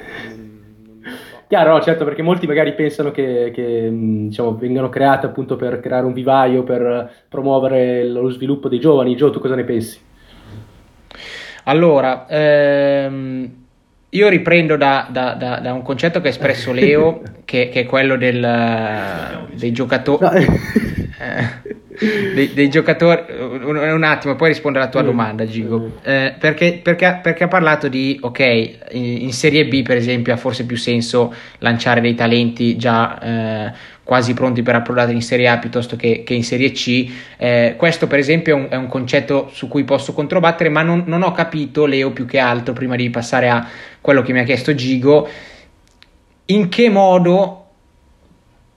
chiaro, 1.52 1.74
no, 1.74 1.82
certo, 1.82 2.06
perché 2.06 2.22
molti 2.22 2.48
magari 2.48 2.74
pensano 2.74 3.12
che, 3.12 3.52
che 3.54 3.90
diciamo, 3.92 4.56
vengano 4.56 4.88
create 4.88 5.26
appunto 5.26 5.58
per 5.58 5.82
creare 5.82 6.06
un 6.06 6.14
vivaio, 6.14 6.64
per 6.64 7.12
promuovere 7.28 8.08
lo 8.08 8.30
sviluppo 8.30 8.70
dei 8.70 8.80
giovani. 8.80 9.18
Gio, 9.18 9.32
tu 9.32 9.42
cosa 9.42 9.56
ne 9.56 9.66
pensi? 9.66 10.00
Allora, 11.64 12.26
ehm, 12.28 13.50
io 14.10 14.30
riprendo 14.30 14.76
da, 14.76 15.08
da, 15.10 15.34
da, 15.34 15.60
da, 15.60 15.74
un 15.74 15.84
concetto 15.84 16.20
che 16.22 16.28
ha 16.28 16.32
espresso 16.32 16.72
Leo, 16.72 17.22
che, 17.46 17.70
che 17.70 17.82
è 17.82 17.86
quello 17.86 18.18
del, 18.18 19.48
dei 19.54 19.72
giocatori. 19.72 20.46
No. 20.46 20.60
Eh, 21.22 21.61
dei, 22.34 22.54
dei, 22.54 22.70
giocatori. 22.70 23.22
Un, 23.40 23.78
un, 23.78 24.04
attimo, 24.04 24.36
poi 24.36 24.50
rispondo 24.50 24.80
alla 24.80 24.90
tua 24.90 25.04
mm. 25.04 25.06
domanda, 25.06 25.46
Gigo. 25.46 25.80
Mm. 25.80 25.90
Eh, 26.04 26.36
perché, 26.40 26.80
perché, 26.82 27.20
perché, 27.22 27.44
ha 27.44 27.48
parlato 27.48 27.88
di, 27.88 28.18
ok, 28.20 28.40
in, 28.92 29.22
in, 29.22 29.34
Serie 29.34 29.66
B, 29.68 29.84
per 29.84 29.98
esempio, 29.98 30.34
ha 30.34 30.38
forse 30.38 30.66
più 30.66 30.78
senso 30.78 31.34
lanciare 31.60 32.02
dei 32.02 32.16
talenti 32.16 32.76
già 32.76 33.20
eh, 33.20 33.74
quasi 34.04 34.34
pronti 34.34 34.64
per 34.64 34.76
approdare 34.76 35.14
in 35.14 35.22
Serie 35.22 35.48
A 35.48 35.58
piuttosto 35.60 35.96
che, 35.96 36.24
che 36.26 36.34
in 36.34 36.44
Serie 36.44 36.72
C. 36.72 37.10
Eh, 37.38 37.76
questo, 37.78 38.08
per 38.08 38.20
esempio, 38.20 38.56
è 38.56 38.60
un, 38.60 38.68
è 38.70 38.76
un, 38.76 38.88
concetto 38.88 39.50
su 39.54 39.68
cui 39.68 39.84
posso 39.84 40.14
controbattere, 40.14 40.70
ma 40.70 40.82
non, 40.82 41.04
non 41.06 41.22
ho 41.22 41.32
capito, 41.32 41.86
Leo, 41.86 42.12
più 42.12 42.26
che 42.26 42.40
altro, 42.40 42.74
prima 42.74 42.96
di 42.96 43.10
passare 43.10 43.50
a 43.50 43.66
quello 44.02 44.22
che 44.22 44.34
mi 44.34 44.40
ha 44.40 44.44
chiesto 44.44 44.74
Gigo, 44.74 45.30
in 46.46 46.68
che 46.68 46.90
modo 46.90 47.61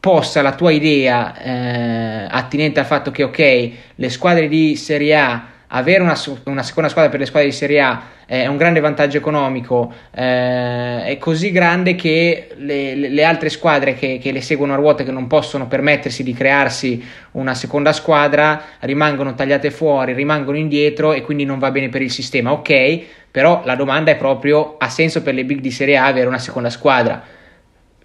possa 0.05 0.43
la 0.43 0.53
tua 0.53 0.71
idea 0.71 1.35
eh, 1.35 2.27
attinente 2.29 2.79
al 2.79 2.85
fatto 2.85 3.11
che 3.11 3.23
ok 3.23 3.71
le 3.95 4.11
squadre 4.11 4.49
di 4.49 4.77
Serie 4.77 5.17
A 5.17 5.47
avere 5.69 6.03
una, 6.03 6.15
una, 6.45 6.63
seconda 6.63 6.91
squadra 6.91 7.11
per 7.11 7.21
le 7.21 7.25
squadre 7.25 7.49
di 7.49 7.55
Serie 7.55 7.81
A 7.81 8.03
eh, 8.27 8.43
è 8.43 8.47
un 8.47 8.59
grande 8.59 8.81
vantaggio 8.81 9.17
economico 9.17 9.91
eh, 10.15 11.05
è 11.05 11.17
così 11.19 11.51
grande 11.53 11.95
che 11.95 12.49
le, 12.55 12.97
le 12.97 13.25
altre 13.25 13.49
squadre 13.49 13.95
che, 13.95 14.19
che, 14.21 14.31
le 14.31 14.43
seguono 14.43 14.75
a 14.75 14.77
ruote 14.77 15.05
che 15.05 15.11
non 15.11 15.27
possono 15.27 15.69
permettersi 15.69 16.23
di 16.23 16.35
crearsi 16.35 17.03
una 17.31 17.55
seconda 17.55 17.95
squadra 17.95 18.63
rimangono 18.81 19.35
tagliate 19.35 19.71
fuori 19.71 20.13
rimangono 20.13 20.59
indietro 20.59 21.15
e 21.15 21.23
quindi 21.23 21.47
non 21.47 21.59
va 21.59 21.71
bene 21.71 21.89
per 21.89 22.03
il 22.03 22.11
sistema. 22.11 22.53
Ok 22.53 23.03
però 23.31 23.63
la 23.65 23.75
domanda 23.75 24.11
è 24.11 24.17
proprio 24.17 24.77
ha 24.77 24.91
senso 24.91 25.23
per 25.23 25.33
le 25.33 25.47
big 25.47 25.61
di 25.61 25.71
Serie 25.71 25.97
A 25.97 26.05
avere 26.05 26.29
una 26.29 26.39
seconda 26.39 26.69
squadra 26.69 27.34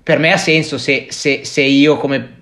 per 0.01 0.20
me 0.20 0.32
ha 0.32 0.38
senso 0.38 0.77
se, 0.77 1.08
se, 1.10 1.41
se 1.44 1.62
io 1.62 1.98
come 1.98 2.38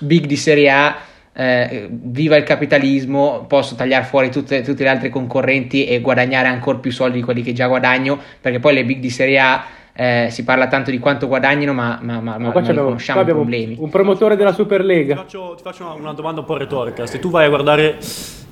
big 0.00 0.26
di 0.26 0.36
Serie 0.36 0.70
A 0.70 0.96
eh, 1.32 1.88
viva 1.90 2.36
il 2.36 2.44
capitalismo, 2.44 3.46
posso 3.46 3.74
tagliare 3.74 4.04
fuori 4.04 4.30
tutte, 4.30 4.62
tutte, 4.62 4.82
le 4.82 4.88
altre 4.88 5.08
concorrenti 5.08 5.86
e 5.86 6.00
guadagnare 6.00 6.48
ancora 6.48 6.78
più 6.78 6.90
soldi 6.90 7.18
di 7.18 7.24
quelli 7.24 7.42
che 7.42 7.52
già 7.52 7.66
guadagno, 7.66 8.18
perché 8.40 8.58
poi 8.58 8.74
le 8.74 8.84
big 8.84 8.98
di 8.98 9.10
Serie 9.10 9.38
A 9.38 9.64
eh, 9.92 10.28
si 10.30 10.44
parla 10.44 10.68
tanto 10.68 10.90
di 10.90 10.98
quanto 10.98 11.26
guadagnano, 11.26 11.72
ma, 11.72 11.98
ma, 12.02 12.20
ma, 12.20 12.38
ma 12.38 12.50
qua 12.50 12.60
non 12.60 12.74
conosciamo 12.76 13.20
i 13.20 13.24
problemi. 13.24 13.76
Un 13.78 13.90
promotore 13.90 14.36
della 14.36 14.52
Superlega. 14.52 15.14
Ti 15.14 15.20
faccio, 15.20 15.54
ti 15.56 15.62
faccio 15.62 15.84
una, 15.84 15.94
una 15.94 16.12
domanda 16.12 16.40
un 16.40 16.46
po' 16.46 16.56
retorica. 16.56 17.06
Se 17.06 17.18
tu 17.18 17.30
vai 17.30 17.46
a 17.46 17.48
guardare 17.48 17.98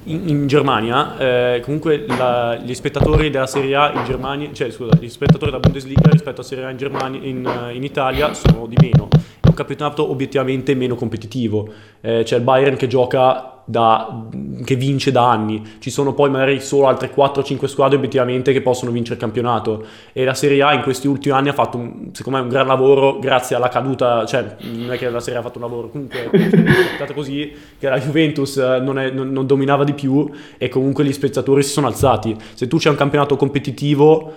in, 0.05 0.29
in 0.29 0.47
Germania, 0.47 1.17
eh, 1.19 1.61
comunque 1.65 2.05
la, 2.07 2.57
gli 2.57 2.75
spettatori 2.75 3.31
della 3.31 3.47
Serie 3.47 3.75
A 3.77 3.93
in 3.95 4.05
Germania, 4.05 4.49
cioè 4.53 4.71
scusa, 4.71 4.97
gli 4.99 5.09
spettatori 5.09 5.51
della 5.51 5.61
Bundesliga 5.61 6.11
rispetto 6.11 6.41
a 6.41 6.45
Serie 6.45 6.65
A 6.65 6.71
in, 6.71 6.77
Germania, 6.77 7.21
in, 7.23 7.71
in 7.73 7.85
Italia 7.85 8.33
sono 8.35 8.67
di 8.67 8.77
meno. 8.81 9.09
È 9.41 9.47
un 9.47 9.55
campionato 9.55 10.11
obiettivamente 10.11 10.75
meno 10.75 10.95
competitivo. 10.95 11.69
Eh, 12.01 12.23
c'è 12.25 12.37
il 12.37 12.43
Bayern 12.43 12.77
che 12.77 12.87
gioca 12.87 13.58
da, 13.69 14.27
che 14.65 14.77
vince 14.77 15.13
da 15.13 15.31
anni. 15.31 15.63
Ci 15.79 15.91
sono 15.91 16.15
poi 16.15 16.31
magari 16.31 16.59
solo 16.61 16.87
altre 16.87 17.13
4-5 17.15 17.67
squadre 17.67 17.99
obiettivamente 17.99 18.53
che 18.53 18.63
possono 18.63 18.91
vincere 18.91 19.17
il 19.17 19.21
campionato. 19.21 19.85
E 20.15 20.25
la 20.25 20.33
Serie 20.33 20.63
A 20.63 20.73
in 20.73 20.81
questi 20.81 21.07
ultimi 21.07 21.35
anni 21.35 21.51
ha 21.51 21.53
fatto, 21.53 21.77
un, 21.77 22.09
secondo 22.13 22.39
me, 22.39 22.45
un 22.45 22.51
gran 22.51 22.67
lavoro 22.67 23.19
grazie 23.19 23.57
alla 23.57 23.69
caduta. 23.69 24.25
Cioè, 24.25 24.57
non 24.63 24.93
è 24.93 24.97
che 24.97 25.11
la 25.11 25.21
Serie 25.21 25.37
A 25.37 25.43
ha 25.43 25.45
fatto 25.45 25.59
un 25.59 25.65
lavoro, 25.65 25.91
comunque 25.91 26.31
è 26.31 26.95
stata 26.97 27.13
così 27.13 27.53
che 27.79 27.89
la 27.91 27.99
Juventus 27.99 28.57
eh, 28.57 28.81
non, 28.81 28.99
è, 28.99 29.11
non, 29.11 29.31
non 29.31 29.47
dominava 29.47 29.85
di 29.85 29.93
più 29.93 30.31
e 30.57 30.69
comunque 30.69 31.05
gli 31.05 31.13
spettatori 31.13 31.63
si 31.63 31.71
sono 31.71 31.89
alzati. 31.89 32.35
Se 32.55 32.67
tu 32.69 32.79
c'è 32.79 32.89
un 32.89 32.97
campionato 32.97 33.37
competitivo, 33.37 34.33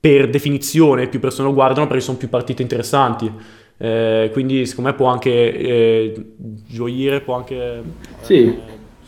per 0.00 0.30
definizione 0.30 1.08
più 1.08 1.20
persone 1.20 1.48
lo 1.48 1.54
guardano 1.54 1.86
perché 1.86 2.02
sono 2.02 2.16
più 2.16 2.30
partite 2.30 2.62
interessanti. 2.62 3.30
Eh, 3.78 4.30
quindi 4.32 4.64
secondo 4.64 4.90
me 4.90 4.96
può 4.96 5.06
anche 5.08 5.30
eh, 5.30 6.26
gioire, 6.66 7.20
può 7.20 7.34
anche... 7.34 7.82
Sì, 8.20 8.46
eh, 8.46 8.60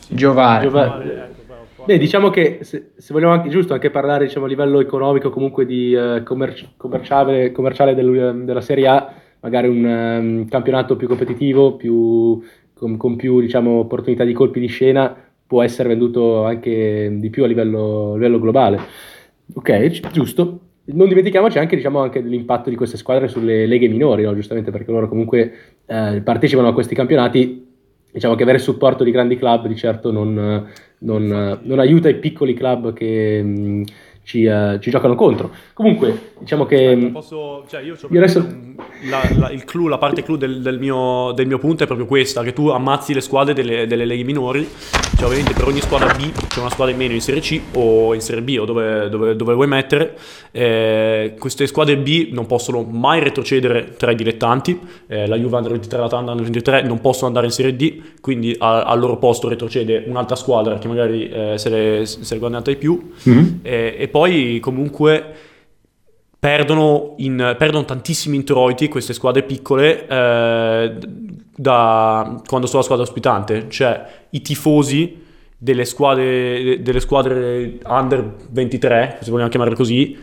giovare. 0.09 0.65
giovare. 0.65 1.29
Ecco, 1.79 1.85
Beh, 1.85 1.97
diciamo 1.97 2.29
che 2.29 2.59
se, 2.61 2.91
se, 2.97 3.13
vogliamo 3.13 3.33
anche, 3.33 3.49
giusto 3.49 3.73
anche 3.73 3.89
parlare 3.89 4.25
diciamo, 4.25 4.45
a 4.45 4.49
livello 4.49 4.79
economico, 4.79 5.29
comunque 5.29 5.65
di 5.65 5.93
uh, 5.93 6.21
commerci- 6.23 6.73
commerciale, 6.77 7.51
commerciale 7.51 7.95
del, 7.95 8.43
della 8.43 8.61
Serie 8.61 8.87
A, 8.87 9.13
magari 9.39 9.67
un 9.69 9.83
um, 9.83 10.47
campionato 10.47 10.95
più 10.95 11.07
competitivo, 11.07 11.75
più, 11.75 12.43
con, 12.73 12.97
con, 12.97 13.15
più 13.15 13.39
diciamo, 13.39 13.79
opportunità 13.79 14.23
di 14.23 14.33
colpi 14.33 14.59
di 14.59 14.67
scena, 14.67 15.15
può 15.47 15.63
essere 15.63 15.89
venduto 15.89 16.45
anche 16.45 17.09
di 17.11 17.29
più 17.29 17.43
a 17.43 17.47
livello, 17.47 18.11
a 18.11 18.15
livello 18.15 18.39
globale. 18.39 18.79
Ok, 19.55 20.11
giusto 20.11 20.59
non 20.93 21.07
dimentichiamoci 21.07 21.57
anche, 21.59 21.75
diciamo, 21.75 21.99
anche 21.99 22.21
dell'impatto 22.21 22.69
di 22.69 22.75
queste 22.75 22.97
squadre 22.97 23.27
sulle 23.27 23.65
leghe 23.65 23.87
minori, 23.87 24.23
no? 24.23 24.33
giustamente 24.33 24.71
perché 24.71 24.91
loro 24.91 25.07
comunque 25.07 25.53
eh, 25.85 26.21
partecipano 26.23 26.67
a 26.67 26.73
questi 26.73 26.95
campionati. 26.95 27.67
Diciamo 28.11 28.33
che 28.33 28.41
avere 28.41 28.57
il 28.57 28.63
supporto 28.63 29.03
di 29.03 29.11
grandi 29.11 29.37
club 29.37 29.67
di 29.67 29.75
certo 29.75 30.11
non, 30.11 30.67
non, 30.99 31.59
non 31.61 31.79
aiuta 31.79 32.09
i 32.09 32.15
piccoli 32.15 32.55
club 32.55 32.91
che 32.91 33.43
mh, 33.43 33.83
ci, 34.23 34.45
uh, 34.45 34.79
ci, 34.79 34.89
giocano 34.89 35.13
contro. 35.13 35.51
Comunque, 35.73 36.33
diciamo 36.39 36.65
che. 36.65 36.87
Aspetta, 36.87 37.11
posso, 37.11 37.65
cioè 37.67 37.81
io, 37.81 37.95
io 38.09 38.17
adesso... 38.19 38.47
la, 39.03 39.21
la, 39.37 39.49
il 39.49 39.65
clou, 39.65 39.87
la 39.87 39.97
parte 39.97 40.23
clou 40.23 40.37
del, 40.37 40.61
del, 40.61 40.79
mio, 40.79 41.31
del, 41.33 41.47
mio, 41.47 41.59
punto 41.59 41.83
è 41.83 41.85
proprio 41.85 42.07
questa: 42.07 42.41
che 42.43 42.53
tu 42.53 42.69
ammazzi 42.69 43.13
le 43.13 43.21
squadre 43.21 43.53
delle, 43.53 43.87
delle 43.87 44.05
leghe 44.05 44.23
minori. 44.23 44.67
Cioè, 45.17 45.27
ovviamente 45.27 45.53
per 45.53 45.67
ogni 45.67 45.81
squadra 45.81 46.13
B 46.13 46.31
c'è 46.47 46.59
una 46.59 46.69
squadra 46.69 46.93
in 46.93 46.99
meno 46.99 47.13
in 47.13 47.21
Serie 47.21 47.41
C 47.41 47.59
o 47.73 48.13
in 48.13 48.21
Serie 48.21 48.41
B 48.41 48.57
o 48.59 48.65
dove, 48.65 49.09
dove, 49.09 49.35
dove 49.35 49.53
vuoi 49.53 49.67
mettere. 49.67 50.17
Eh, 50.51 51.35
queste 51.37 51.67
squadre 51.67 51.97
B 51.97 52.29
non 52.31 52.45
possono 52.45 52.83
mai 52.83 53.19
retrocedere 53.19 53.95
tra 53.97 54.11
i 54.11 54.15
dilettanti. 54.15 54.79
Eh, 55.07 55.27
la 55.27 55.35
Juve 55.35 55.57
Under 55.57 55.71
23 55.71 55.97
e 55.97 56.01
l'Atalanta 56.01 56.31
Under 56.31 56.45
23 56.45 56.81
non 56.83 57.01
possono 57.01 57.27
andare 57.27 57.47
in 57.47 57.51
Serie 57.51 57.75
D, 57.75 58.01
quindi 58.21 58.55
a, 58.57 58.83
al 58.83 58.99
loro 58.99 59.17
posto 59.17 59.49
retrocede 59.49 60.05
un'altra 60.07 60.35
squadra 60.35 60.77
che 60.77 60.87
magari 60.87 61.29
eh, 61.29 61.57
se, 61.57 61.69
le, 61.69 62.05
se 62.05 62.33
le 62.33 62.39
guadagnata 62.39 62.71
di 62.71 62.77
più. 62.77 63.11
Mm-hmm. 63.27 63.47
e 63.61 64.07
poi 64.09 64.19
poi 64.19 64.59
comunque 64.59 65.33
perdono, 66.39 67.15
in, 67.17 67.55
perdono 67.57 67.83
tantissimi 67.83 68.37
introiti 68.37 68.87
queste 68.87 69.13
squadre 69.13 69.43
piccole 69.43 70.07
eh, 70.07 70.97
da 71.55 72.41
quando 72.45 72.65
sono 72.65 72.79
la 72.79 72.83
squadra 72.83 73.03
ospitante, 73.03 73.65
cioè 73.69 74.05
i 74.29 74.41
tifosi 74.41 75.27
delle 75.57 75.83
squadre, 75.83 76.81
delle 76.81 77.01
squadre 77.01 77.79
under 77.85 78.35
23, 78.49 79.19
se 79.21 79.29
vogliamo 79.29 79.49
chiamarle 79.49 79.75
così, 79.75 80.17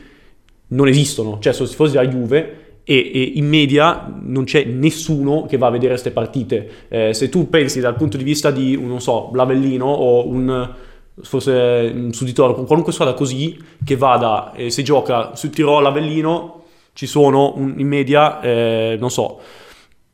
non 0.69 0.89
esistono, 0.89 1.39
cioè 1.39 1.53
sono 1.53 1.69
tifosi 1.69 1.93
della 1.93 2.09
Juve 2.09 2.81
e, 2.83 3.33
in 3.35 3.47
media 3.47 4.11
non 4.23 4.45
c'è 4.45 4.65
nessuno 4.65 5.45
che 5.45 5.59
va 5.59 5.67
a 5.67 5.71
vedere 5.71 5.91
queste 5.91 6.13
partite. 6.13 6.71
Eh, 6.89 7.13
se 7.13 7.29
tu 7.29 7.51
pensi 7.51 7.81
dal 7.81 7.97
punto 7.97 8.17
di 8.17 8.25
vista 8.25 8.51
di, 8.51 8.81
non 8.81 9.03
so, 9.03 9.29
Blavellino 9.31 9.85
o 9.85 10.27
un 10.27 10.75
forse 11.23 11.93
un 11.95 12.13
suditore, 12.13 12.55
con 12.55 12.67
qualunque 12.67 12.93
squadra 12.93 13.15
così 13.15 13.59
che 13.85 13.97
vada 13.97 14.53
e 14.53 14.71
se 14.71 14.83
gioca 14.83 15.35
sul 15.35 15.51
Tirolo 15.51 15.89
Avellino 15.89 16.63
ci 16.93 17.07
sono 17.07 17.53
un, 17.57 17.75
in 17.77 17.89
media, 17.89 18.41
eh, 18.41 18.97
non 18.99 19.11
so, 19.11 19.39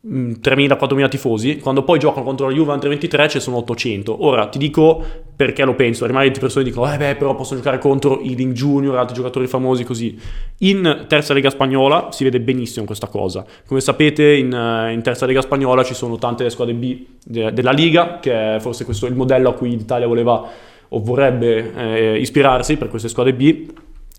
3.000-4.000 0.04 1.08
tifosi, 1.08 1.58
quando 1.58 1.84
poi 1.84 2.00
giocano 2.00 2.24
contro 2.24 2.48
la 2.48 2.52
Juve 2.52 2.72
Under 2.72 2.88
23 2.88 3.28
ci 3.28 3.38
sono 3.40 3.58
800. 3.58 4.24
Ora 4.24 4.48
ti 4.48 4.58
dico 4.58 5.04
perché 5.36 5.64
lo 5.64 5.76
penso, 5.76 6.06
rimane 6.06 6.28
persone 6.32 6.64
dicono, 6.64 6.92
eh 6.92 6.96
beh, 6.96 7.14
però 7.14 7.36
possono 7.36 7.60
giocare 7.60 7.78
contro 7.78 8.20
i 8.20 8.34
Link 8.34 8.52
Junior, 8.52 8.96
altri 8.96 9.14
giocatori 9.14 9.46
famosi 9.46 9.84
così. 9.84 10.18
In 10.58 11.04
terza 11.06 11.32
lega 11.34 11.50
spagnola 11.50 12.08
si 12.10 12.24
vede 12.24 12.40
benissimo 12.40 12.84
questa 12.84 13.06
cosa. 13.06 13.44
Come 13.64 13.80
sapete, 13.80 14.34
in, 14.34 14.46
in 14.92 15.00
terza 15.02 15.24
lega 15.24 15.40
spagnola 15.40 15.84
ci 15.84 15.94
sono 15.94 16.16
tante 16.16 16.50
squadre 16.50 16.74
B 16.74 17.04
de- 17.24 17.52
della 17.52 17.72
Liga, 17.72 18.18
che 18.18 18.56
è 18.56 18.58
forse 18.58 18.84
questo 18.84 19.06
il 19.06 19.14
modello 19.14 19.50
a 19.50 19.54
cui 19.54 19.70
l'Italia 19.70 20.08
voleva 20.08 20.70
o 20.94 21.00
vorrebbe 21.02 21.72
eh, 21.74 22.18
ispirarsi 22.18 22.76
per 22.76 22.88
queste 22.88 23.08
squadre 23.08 23.34
B. 23.34 23.66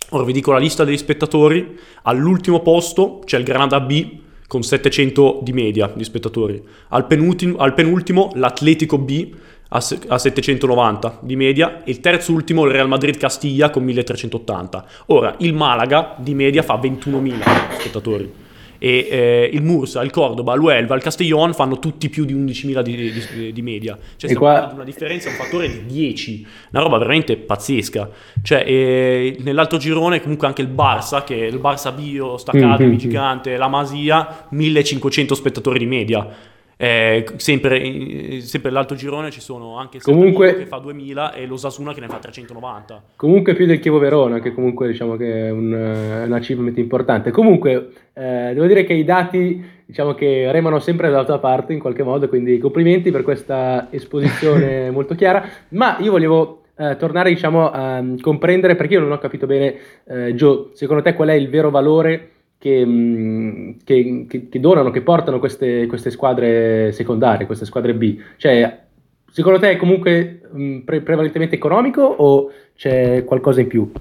Ora 0.10 0.24
vi 0.24 0.34
dico 0.34 0.52
la 0.52 0.60
lista 0.60 0.84
degli 0.84 0.98
spettatori. 0.98 1.78
All'ultimo 2.04 2.60
posto 2.62 3.22
c'è 3.26 3.38
il 3.38 3.44
Granada 3.44 3.80
B 3.80 4.20
con 4.48 4.62
700 4.62 5.40
di 5.42 5.54
media 5.54 5.92
di 5.94 6.04
spettatori. 6.04 6.62
Al 6.90 7.08
penultimo, 7.08 7.58
al 7.58 7.74
penultimo 7.74 8.32
l'Atletico 8.36 8.98
B 8.98 9.30
a, 9.70 9.80
790 9.82 11.20
di 11.22 11.36
media 11.36 11.84
e 11.84 11.92
il 11.92 12.00
terzo 12.00 12.32
ultimo 12.32 12.66
il 12.66 12.72
Real 12.72 12.88
Madrid 12.88 13.18
Castiglia 13.18 13.70
con 13.72 13.84
1380. 13.84 14.86
Ora 15.08 15.36
il 15.40 15.54
Malaga 15.54 16.16
di 16.18 16.36
media 16.36 16.62
fa 16.62 16.76
21.000 16.76 17.80
spettatori 17.80 18.42
e 18.84 19.08
eh, 19.10 19.50
il 19.54 19.64
Mursa, 19.64 20.04
il 20.04 20.12
Cordoba, 20.12 20.56
l'Uelva, 20.56 20.94
il 20.96 21.02
Castellón 21.02 21.54
fanno 21.54 21.80
tutti 21.80 22.10
più 22.10 22.26
di 22.26 22.36
11.000 22.36 22.82
di, 22.82 23.14
di, 23.14 23.54
di 23.54 23.62
media. 23.62 23.98
Cioè 23.98 24.30
stiamo 24.30 24.40
qua... 24.40 24.72
una 24.74 24.84
differenza, 24.84 25.30
un 25.30 25.36
fattore 25.36 25.70
di 25.70 25.86
10, 25.86 26.46
una 26.72 26.82
roba 26.82 26.98
veramente 26.98 27.38
pazzesca. 27.38 28.10
Cioè, 28.42 28.62
eh, 28.68 29.38
nell'altro 29.40 29.78
girone 29.78 30.22
comunque 30.22 30.48
anche 30.48 30.62
il 30.62 30.68
Barça, 30.68 31.24
che 31.24 31.34
è 31.34 31.46
il 31.46 31.60
Barça 31.60 31.94
Bio, 31.94 32.36
Staccati, 32.36 32.84
mm-hmm. 32.84 32.96
gigante, 32.98 33.56
la 33.56 33.70
Masia, 33.70 34.48
1500 34.50 35.34
spettatori 35.34 35.80
di 35.80 35.86
media 35.86 36.52
eh, 36.84 37.26
sempre, 37.38 38.42
sempre 38.42 38.70
l'alto 38.70 38.94
girone 38.94 39.32
ci 39.32 39.40
sono 39.40 39.78
anche 39.78 40.00
comunque, 40.02 40.54
che 40.58 40.66
fa 40.66 40.80
2000 40.80 41.32
e 41.32 41.46
lo 41.46 41.56
Sasuna 41.56 41.94
che 41.94 42.02
ne 42.02 42.10
fa 42.10 42.18
390. 42.18 43.04
Comunque 43.16 43.54
più 43.54 43.66
del 43.66 43.80
Chievo 43.80 44.00
Verona, 44.00 44.40
che 44.40 44.54
comunque 44.54 44.90
diciamo 44.90 45.16
che 45.16 45.48
è 45.48 45.50
un, 45.50 45.72
un 45.72 46.34
achievement 46.34 46.78
importante. 46.78 47.32
Comunque 47.32 47.90
eh, 48.12 48.52
devo 48.54 48.66
dire 48.66 48.84
che 48.84 48.92
i 48.92 49.06
dati 49.06 49.64
diciamo 49.86 50.14
che 50.14 50.52
remano 50.52 50.80
sempre 50.80 51.10
dalla 51.10 51.24
tua 51.24 51.40
parte 51.40 51.72
in 51.72 51.80
qualche 51.80 52.04
modo, 52.04 52.28
quindi 52.28 52.58
complimenti 52.58 53.12
per 53.12 53.24
questa 53.24 53.88
esposizione 53.90 54.92
molto 54.92 55.16
chiara. 55.16 55.42
Ma 55.70 55.96
io 56.02 56.12
volevo 56.12 56.64
eh, 56.76 56.98
tornare 56.98 57.30
diciamo, 57.30 57.72
a 57.72 58.04
comprendere, 58.20 58.76
perché 58.76 58.96
io 58.96 59.00
non 59.00 59.14
ho 59.14 59.20
capito 59.20 59.46
bene, 59.46 59.76
eh, 60.06 60.34
Joe, 60.34 60.72
secondo 60.74 61.02
te 61.02 61.14
qual 61.14 61.30
è 61.30 61.34
il 61.34 61.48
vero 61.48 61.70
valore 61.70 62.32
che, 62.64 62.86
mm, 62.86 63.72
che, 63.84 64.26
che, 64.30 64.48
che 64.48 64.60
donano, 64.62 64.90
che 64.90 65.02
portano 65.02 65.38
queste, 65.38 65.86
queste, 65.86 66.10
squadre 66.10 66.94
secondarie, 66.94 67.46
queste 67.46 67.66
squadre 67.66 67.94
B? 67.94 68.18
Cioè, 68.38 68.84
secondo 69.30 69.60
te 69.60 69.72
è 69.72 69.76
comunque 69.76 70.40
mm, 70.56 70.80
pre- 70.80 71.02
prevalentemente 71.02 71.56
economico 71.56 72.04
o 72.04 72.50
c'è 72.74 73.26
qualcosa 73.26 73.60
in 73.60 73.68
più? 73.68 73.92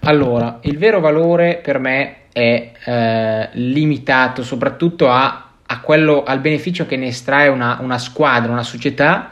Allora, 0.00 0.58
il 0.62 0.76
vero 0.76 0.98
valore 0.98 1.60
per 1.62 1.78
me 1.78 2.16
è 2.32 2.72
eh, 2.84 3.48
limitato 3.52 4.42
soprattutto 4.42 5.08
a, 5.08 5.50
a 5.64 5.80
quello, 5.80 6.24
al 6.24 6.40
beneficio 6.40 6.84
che 6.84 6.96
ne 6.96 7.06
estrae 7.06 7.46
una, 7.46 7.78
una 7.80 7.98
squadra, 7.98 8.50
una 8.50 8.64
società 8.64 9.30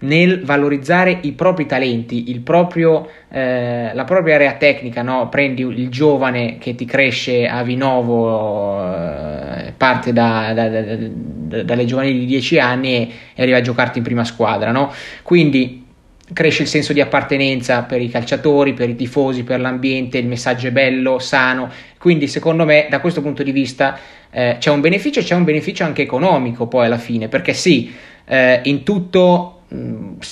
nel 0.00 0.44
valorizzare 0.44 1.18
i 1.22 1.32
propri 1.32 1.66
talenti, 1.66 2.40
proprio, 2.44 3.08
eh, 3.30 3.90
la 3.92 4.04
propria 4.04 4.36
area 4.36 4.52
tecnica, 4.52 5.02
no? 5.02 5.28
prendi 5.28 5.62
il 5.62 5.88
giovane 5.88 6.58
che 6.58 6.74
ti 6.74 6.84
cresce 6.84 7.48
a 7.48 7.62
Vinovo, 7.62 8.80
eh, 8.94 9.72
parte 9.76 10.12
da, 10.12 10.52
da, 10.54 10.68
da, 10.68 11.62
dalle 11.62 11.84
giovanili 11.84 12.20
di 12.20 12.26
10 12.26 12.58
anni 12.60 12.94
e, 12.94 13.10
e, 13.34 13.42
arriva 13.42 13.56
a 13.56 13.62
giocarti 13.62 13.98
in 13.98 14.04
prima 14.04 14.24
squadra, 14.24 14.70
no? 14.70 14.92
quindi 15.22 15.86
cresce 16.32 16.62
il 16.62 16.68
senso 16.68 16.92
di 16.92 17.00
appartenenza 17.00 17.82
per 17.82 18.00
i 18.00 18.08
calciatori, 18.08 18.74
per 18.74 18.90
i 18.90 18.94
tifosi, 18.94 19.42
per 19.42 19.60
l'ambiente, 19.60 20.18
il 20.18 20.26
messaggio 20.26 20.68
è 20.68 20.70
bello, 20.70 21.18
sano, 21.18 21.70
quindi 21.98 22.28
secondo 22.28 22.64
me 22.64 22.86
da 22.88 23.00
questo 23.00 23.20
punto 23.20 23.42
di 23.42 23.50
vista 23.50 23.98
eh, 24.30 24.56
c'è 24.60 24.70
un 24.70 24.80
beneficio, 24.80 25.22
c'è 25.22 25.34
un 25.34 25.44
beneficio 25.44 25.82
anche 25.82 26.02
economico 26.02 26.68
poi 26.68 26.86
alla 26.86 26.98
fine, 26.98 27.26
perché 27.28 27.52
sì, 27.52 27.92
eh, 28.26 28.60
in 28.64 28.84
tutto 28.84 29.57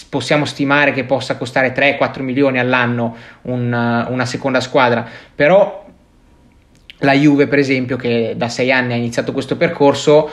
possiamo 0.08 0.44
stimare 0.44 0.92
che 0.92 1.04
possa 1.04 1.36
costare 1.36 1.74
3-4 1.74 2.22
milioni 2.22 2.58
all'anno 2.58 3.16
una, 3.42 4.06
una 4.08 4.24
seconda 4.24 4.60
squadra, 4.60 5.06
però 5.34 5.84
la 7.00 7.12
Juve 7.12 7.46
per 7.46 7.58
esempio 7.58 7.96
che 7.96 8.34
da 8.36 8.48
6 8.48 8.72
anni 8.72 8.92
ha 8.94 8.96
iniziato 8.96 9.32
questo 9.32 9.56
percorso 9.56 10.30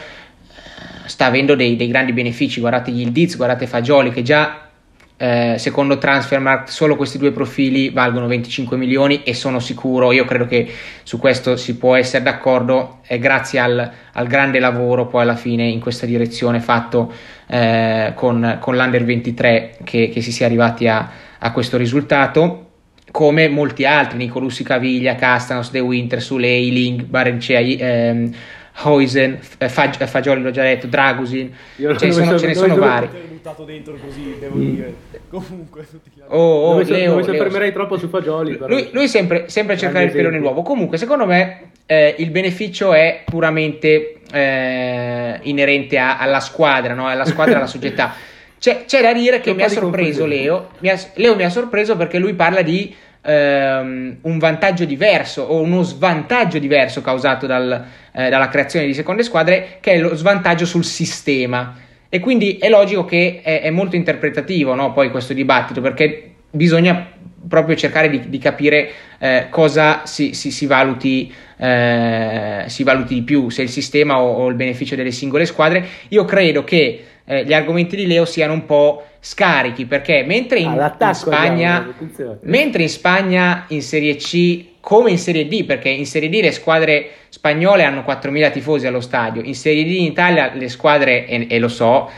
sta 1.05 1.25
avendo 1.25 1.55
dei, 1.55 1.75
dei 1.75 1.88
grandi 1.88 2.13
benefici, 2.13 2.62
guardate 2.62 2.91
gli 2.91 3.01
Ildiz, 3.01 3.36
guardate 3.36 3.67
Fagioli 3.67 4.12
che 4.12 4.22
già 4.22 4.69
eh, 5.17 5.55
secondo 5.58 5.98
Transfermarkt 5.98 6.70
solo 6.70 6.96
questi 6.96 7.17
due 7.17 7.32
profili 7.32 7.89
valgono 7.89 8.27
25 8.27 8.75
milioni 8.77 9.24
e 9.24 9.34
sono 9.34 9.60
sicuro, 9.60 10.12
io 10.12 10.25
credo 10.25 10.46
che 10.46 10.70
su 11.03 11.20
questo 11.20 11.55
si 11.55 11.77
può 11.77 11.96
essere 11.96 12.24
d'accordo, 12.24 13.00
è 13.05 13.20
grazie 13.20 13.60
al, 13.60 13.91
al 14.12 14.27
grande 14.27 14.60
lavoro 14.60 15.08
poi 15.08 15.22
alla 15.22 15.36
fine 15.36 15.65
in 15.67 15.79
questa 15.79 16.05
direzione 16.05 16.60
fatto 16.60 17.13
eh, 17.48 18.13
con, 18.15 18.58
con, 18.60 18.75
l'Under 18.75 19.03
23 19.03 19.77
che, 19.84 20.10
che, 20.10 20.22
si 20.22 20.32
sia 20.32 20.46
arrivati 20.46 20.88
a, 20.88 21.10
a 21.38 21.51
questo 21.51 21.77
risultato 21.77 22.63
come 23.12 23.48
molti 23.48 23.86
altri, 23.86 24.17
Nicolussi 24.17 24.63
Caviglia, 24.63 25.13
Castanos, 25.13 25.70
De 25.70 25.79
Winter, 25.79 26.20
Sulei, 26.20 26.72
Ling, 26.72 27.03
Barencea, 27.03 27.60
ehm, 27.60 28.32
Hoisen, 28.75 29.39
Fag- 29.39 30.06
Fagioli 30.06 30.42
l'ho 30.42 30.51
già 30.51 30.63
detto, 30.63 30.88
Dragusin, 30.88 31.53
cioè, 31.77 32.12
sono, 32.12 32.39
ce 32.39 32.48
ne 32.48 32.56
sono 32.56 32.76
vari. 32.76 33.08
buttato 33.28 33.63
dentro 33.63 33.93
così, 33.93 34.36
devo 34.39 34.56
mm. 34.56 34.74
dire. 34.74 34.93
Comunque. 35.30 35.86
Oh, 36.28 36.38
oh, 36.38 36.74
non 36.74 36.84
Leo, 36.84 37.15
mi 37.17 37.24
soffermerei 37.24 37.71
troppo 37.71 37.97
su 37.97 38.08
Fagioli. 38.08 38.56
Però. 38.56 38.67
Lui, 38.67 38.89
lui 38.91 39.08
sempre, 39.08 39.47
sempre 39.47 39.76
a 39.76 39.78
cercare 39.78 40.06
il 40.06 40.12
pelone 40.12 40.39
nuovo. 40.39 40.63
Comunque, 40.63 40.97
secondo 40.97 41.26
me, 41.26 41.71
eh, 41.86 42.15
il 42.17 42.32
beneficio 42.32 42.93
è 42.93 43.21
puramente 43.26 44.21
eh, 44.32 45.39
inerente 45.43 45.97
a, 46.00 46.17
alla 46.17 46.39
squadra, 46.39 46.93
no? 46.93 47.08
alla 47.08 47.26
squadra, 47.26 47.58
alla 47.58 47.67
società. 47.67 48.13
C'è, 48.63 48.86
c'è, 48.86 49.02
da 49.02 49.12
dire 49.12 49.41
che 49.41 49.54
mi 49.54 49.62
ha 49.62 49.67
sorpreso 49.67 50.26
Leo. 50.26 50.69
Mi 50.80 50.88
ha, 50.88 50.97
Leo 51.15 51.36
mi 51.36 51.43
ha 51.43 51.50
sorpreso 51.50 51.97
perché 51.97 52.17
lui 52.17 52.34
parla 52.34 52.62
di 52.62 52.95
ehm, 53.23 54.17
un 54.21 54.38
vantaggio 54.38 54.86
diverso 54.86 55.43
o 55.43 55.62
uno 55.62 55.81
svantaggio 55.81 56.59
diverso 56.59 57.01
causato 57.01 57.47
dal, 57.47 57.86
eh, 58.12 58.29
dalla 58.29 58.49
creazione 58.49 58.86
di 58.86 58.93
seconde 58.93 59.23
squadre, 59.23 59.77
che 59.79 59.93
è 59.93 59.97
lo 59.97 60.15
svantaggio 60.15 60.65
sul 60.65 60.83
sistema. 60.83 61.75
E 62.09 62.19
quindi 62.19 62.57
è 62.57 62.69
logico 62.69 63.05
che 63.05 63.41
è, 63.43 63.62
è 63.62 63.69
molto 63.71 63.95
interpretativo 63.95 64.75
no? 64.75 64.93
poi 64.93 65.09
questo 65.09 65.33
dibattito, 65.33 65.81
perché 65.81 66.33
bisogna 66.51 67.07
proprio 67.47 67.75
cercare 67.75 68.09
di, 68.09 68.29
di 68.29 68.38
capire 68.38 68.91
eh, 69.19 69.47
cosa 69.49 70.05
si, 70.05 70.33
si, 70.33 70.51
si, 70.51 70.65
valuti, 70.65 71.33
eh, 71.57 72.63
si, 72.67 72.83
valuti, 72.83 73.15
di 73.15 73.21
più, 73.23 73.49
se 73.49 73.63
il 73.63 73.69
sistema 73.69 74.21
o, 74.21 74.33
o, 74.33 74.47
il 74.47 74.55
beneficio 74.55 74.95
delle 74.95 75.12
singole 75.12 75.45
squadre. 75.45 75.86
Io 76.09 76.23
credo 76.25 76.63
che 76.63 77.03
eh, 77.25 77.45
gli 77.45 77.53
argomenti 77.53 77.95
di 77.95 78.07
Leo 78.07 78.25
siano 78.25 78.53
un 78.53 78.65
po' 78.65 79.05
scarichi 79.25 79.86
perché 79.86 80.25
mentre 80.25 80.59
in, 80.59 80.77
ah, 80.77 80.93
in 80.99 81.13
Spagna, 81.13 81.93
mentre 82.41 82.81
in 82.81 82.89
Spagna 82.89 83.63
in 83.69 83.81
Serie 83.81 84.17
C 84.17 84.71
come 84.81 85.12
in 85.12 85.17
Serie 85.17 85.47
D, 85.47 85.63
perché 85.63 85.88
in 85.88 86.05
Serie 86.05 86.27
D 86.27 86.41
le 86.41 86.51
squadre 86.51 87.09
spagnole 87.29 87.86
hanno 87.86 88.01
4.000 88.01 88.51
tifosi 88.51 88.86
allo 88.86 88.99
stadio, 88.99 89.41
in 89.41 89.55
Serie 89.55 89.86
D 89.86 89.91
in 89.91 90.03
Italia 90.03 90.51
le 90.53 90.67
squadre, 90.67 91.25
e, 91.25 91.47
e 91.49 91.57
lo 91.57 91.69
so, 91.69 92.09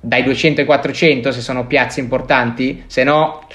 dai 0.00 0.22
200 0.22 0.62
ai 0.62 0.66
400 0.66 1.30
se 1.30 1.42
sono 1.42 1.66
piazze 1.66 2.00
importanti, 2.00 2.84
se 2.86 3.04
no 3.04 3.46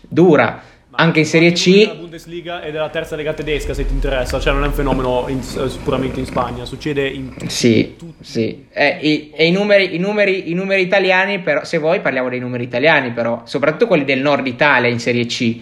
dura 0.00 0.62
anche 1.00 1.20
in 1.20 1.24
Serie 1.24 1.52
C. 1.52 1.84
La 1.86 1.94
Bundesliga 1.94 2.62
e 2.62 2.70
della 2.70 2.90
terza 2.90 3.16
lega 3.16 3.32
tedesca, 3.32 3.72
se 3.72 3.86
ti 3.86 3.94
interessa, 3.94 4.38
cioè 4.38 4.52
non 4.52 4.64
è 4.64 4.66
un 4.66 4.74
fenomeno 4.74 5.24
in, 5.28 5.40
puramente 5.82 6.20
in 6.20 6.26
Spagna, 6.26 6.66
succede 6.66 7.08
in. 7.08 7.32
Sì, 7.46 7.96
sì. 8.20 8.66
Eh, 8.70 8.98
e, 9.00 9.30
e 9.34 9.46
i, 9.46 9.50
numeri, 9.50 9.94
i, 9.94 9.98
numeri, 9.98 10.50
i, 10.50 10.54
numeri, 10.54 10.82
italiani, 10.82 11.40
però, 11.40 11.64
se 11.64 11.78
vuoi, 11.78 12.00
parliamo 12.00 12.28
dei 12.28 12.38
numeri 12.38 12.64
italiani, 12.64 13.12
però, 13.12 13.42
soprattutto 13.44 13.86
quelli 13.86 14.04
del 14.04 14.20
nord 14.20 14.46
Italia 14.46 14.90
in 14.90 15.00
Serie 15.00 15.24
C. 15.24 15.58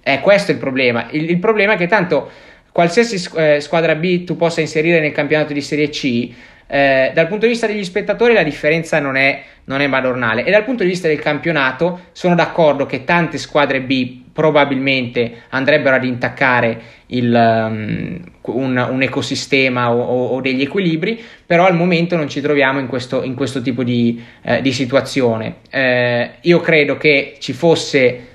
Eh, 0.00 0.20
questo 0.20 0.52
è 0.52 0.54
il 0.54 0.60
problema. 0.60 1.08
Il, 1.10 1.28
il 1.28 1.38
problema 1.38 1.72
è 1.72 1.76
che 1.76 1.88
tanto 1.88 2.30
qualsiasi 2.70 3.28
eh, 3.34 3.60
squadra 3.60 3.96
B 3.96 4.22
tu 4.22 4.36
possa 4.36 4.60
inserire 4.60 5.00
nel 5.00 5.12
campionato 5.12 5.52
di 5.52 5.60
Serie 5.60 5.88
C 5.88 6.30
eh, 6.70 7.12
dal 7.14 7.26
punto 7.28 7.46
di 7.46 7.52
vista 7.52 7.66
degli 7.66 7.82
spettatori 7.82 8.34
la 8.34 8.42
differenza 8.42 9.00
non 9.00 9.16
è, 9.16 9.42
non 9.64 9.80
è 9.80 9.86
madornale 9.86 10.44
e 10.44 10.50
dal 10.50 10.64
punto 10.64 10.82
di 10.82 10.90
vista 10.90 11.08
del 11.08 11.18
campionato 11.18 12.08
sono 12.12 12.34
d'accordo 12.34 12.84
che 12.84 13.04
tante 13.04 13.38
squadre 13.38 13.80
B 13.80 14.26
probabilmente 14.38 15.44
andrebbero 15.48 15.96
ad 15.96 16.04
intaccare 16.04 16.80
il, 17.06 17.34
um, 17.34 18.20
un, 18.42 18.86
un, 18.90 19.02
ecosistema 19.02 19.90
o, 19.90 20.26
o, 20.26 20.40
degli 20.40 20.62
equilibri, 20.62 21.20
però 21.44 21.66
al 21.66 21.74
momento 21.74 22.14
non 22.14 22.28
ci 22.28 22.40
troviamo 22.40 22.78
in 22.78 22.86
questo, 22.86 23.24
in 23.24 23.34
questo 23.34 23.62
tipo 23.62 23.82
di, 23.82 24.22
eh, 24.42 24.60
di 24.62 24.72
situazione. 24.72 25.56
Eh, 25.70 26.30
io 26.42 26.60
credo 26.60 26.96
che 26.96 27.38
ci 27.40 27.52
fosse 27.52 28.26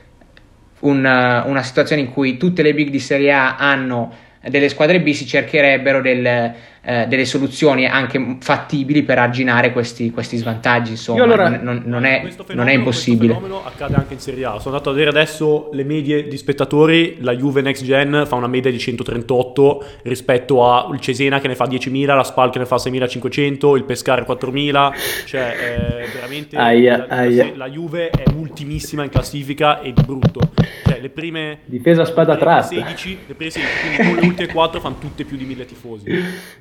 una, 0.79 1.43
una 1.45 1.63
situazione 1.63 2.01
in 2.01 2.11
cui 2.11 2.35
tutte 2.35 2.63
le 2.63 2.73
big 2.73 2.89
di 2.89 2.99
Serie 2.99 3.31
A 3.31 3.55
hanno 3.55 4.13
delle 4.49 4.67
squadre 4.67 4.99
B 4.99 5.11
si 5.11 5.25
cercherebbero 5.25 6.01
del, 6.01 6.53
eh, 6.85 7.05
delle 7.07 7.23
soluzioni 7.23 7.85
anche 7.85 8.37
fattibili 8.41 9.03
per 9.03 9.17
arginare 9.17 9.71
questi, 9.71 10.11
questi 10.11 10.35
svantaggi. 10.35 10.91
Insomma, 10.91 11.23
allora, 11.23 11.47
non, 11.47 11.83
non, 11.85 12.03
è, 12.03 12.27
non, 12.49 12.67
è, 12.67 12.73
impossibile. 12.73 13.33
Questo 13.33 13.47
fenomeno 13.47 13.65
accade 13.65 13.95
anche 13.95 14.13
in 14.13 14.19
Serie 14.19 14.43
A. 14.43 14.59
Sono 14.59 14.75
andato 14.75 14.89
a 14.89 14.91
vedere 14.93 15.09
adesso 15.09 15.69
le 15.71 15.85
medie 15.85 16.27
di 16.27 16.35
spettatori. 16.35 17.17
La 17.21 17.33
Juve 17.33 17.61
Next 17.61 17.85
Gen 17.85 18.25
fa 18.27 18.35
una 18.35 18.47
media 18.47 18.69
di 18.69 18.79
138 18.79 19.85
rispetto 20.03 20.67
al 20.67 20.99
Cesena 20.99 21.39
che 21.39 21.47
ne 21.47 21.55
fa 21.55 21.65
10.000, 21.65 22.15
la 22.15 22.23
Spal 22.23 22.49
che 22.49 22.59
ne 22.59 22.65
fa 22.65 22.75
6.500, 22.75 23.77
il 23.77 23.85
Pescare 23.85 24.25
4.000. 24.25 24.91
Cioè, 25.25 25.55
eh, 25.57 26.07
veramente 26.13 26.57
aia, 26.57 26.97
la, 26.97 27.15
aia. 27.15 27.45
La, 27.45 27.51
la, 27.55 27.69
Juve 27.69 28.09
è 28.09 28.25
ultimissima 28.35 29.05
in 29.05 29.09
classifica 29.09 29.79
e 29.79 29.93
di 29.93 30.03
brutto. 30.05 30.51
Cioè, 30.85 30.99
le 30.99 31.09
prime 31.09 31.59
difesa 31.63 32.03
spada 32.03 32.35
tratta. 32.35 32.63
16, 32.63 33.19
le 33.27 33.33
prime 33.35 33.51
16, 33.51 33.69
quindi 33.95 34.19
le 34.19 34.27
ultime 34.27 34.51
4 34.51 34.79
fanno 34.81 34.97
tutte 34.99 35.23
più 35.23 35.37
di 35.37 35.45
1.000 35.45 35.65
tifosi. 35.65 36.11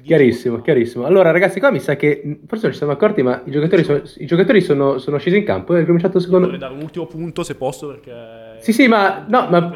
Chiarissimo, 0.13 0.61
chiarissimo. 0.61 1.07
Allora, 1.07 1.31
ragazzi, 1.31 1.59
qua 1.59 1.71
mi 1.71 1.81
sa 1.81 1.97
che 1.97 2.41
forse 2.47 2.65
non 2.65 2.73
ci 2.73 2.77
siamo 2.77 2.93
accorti, 2.93 3.23
ma 3.23 3.41
i 3.47 3.51
giocatori, 3.51 3.83
sono, 3.83 4.03
i 4.19 4.27
giocatori 4.27 4.61
sono, 4.61 4.99
sono, 4.99 5.17
scesi 5.17 5.39
in 5.39 5.45
campo 5.45 5.75
e 5.75 5.87
cominciato 5.87 6.21
secondo. 6.21 6.45
Vorrei 6.45 6.61
dare 6.61 6.75
un 6.75 6.83
ultimo 6.83 7.07
punto 7.07 7.43
se 7.43 7.55
posso, 7.55 7.87
perché. 7.87 8.61
Sì, 8.61 8.75
sì, 8.75 8.89
ma 8.89 9.25
no, 9.27 9.49
ma. 9.49 9.75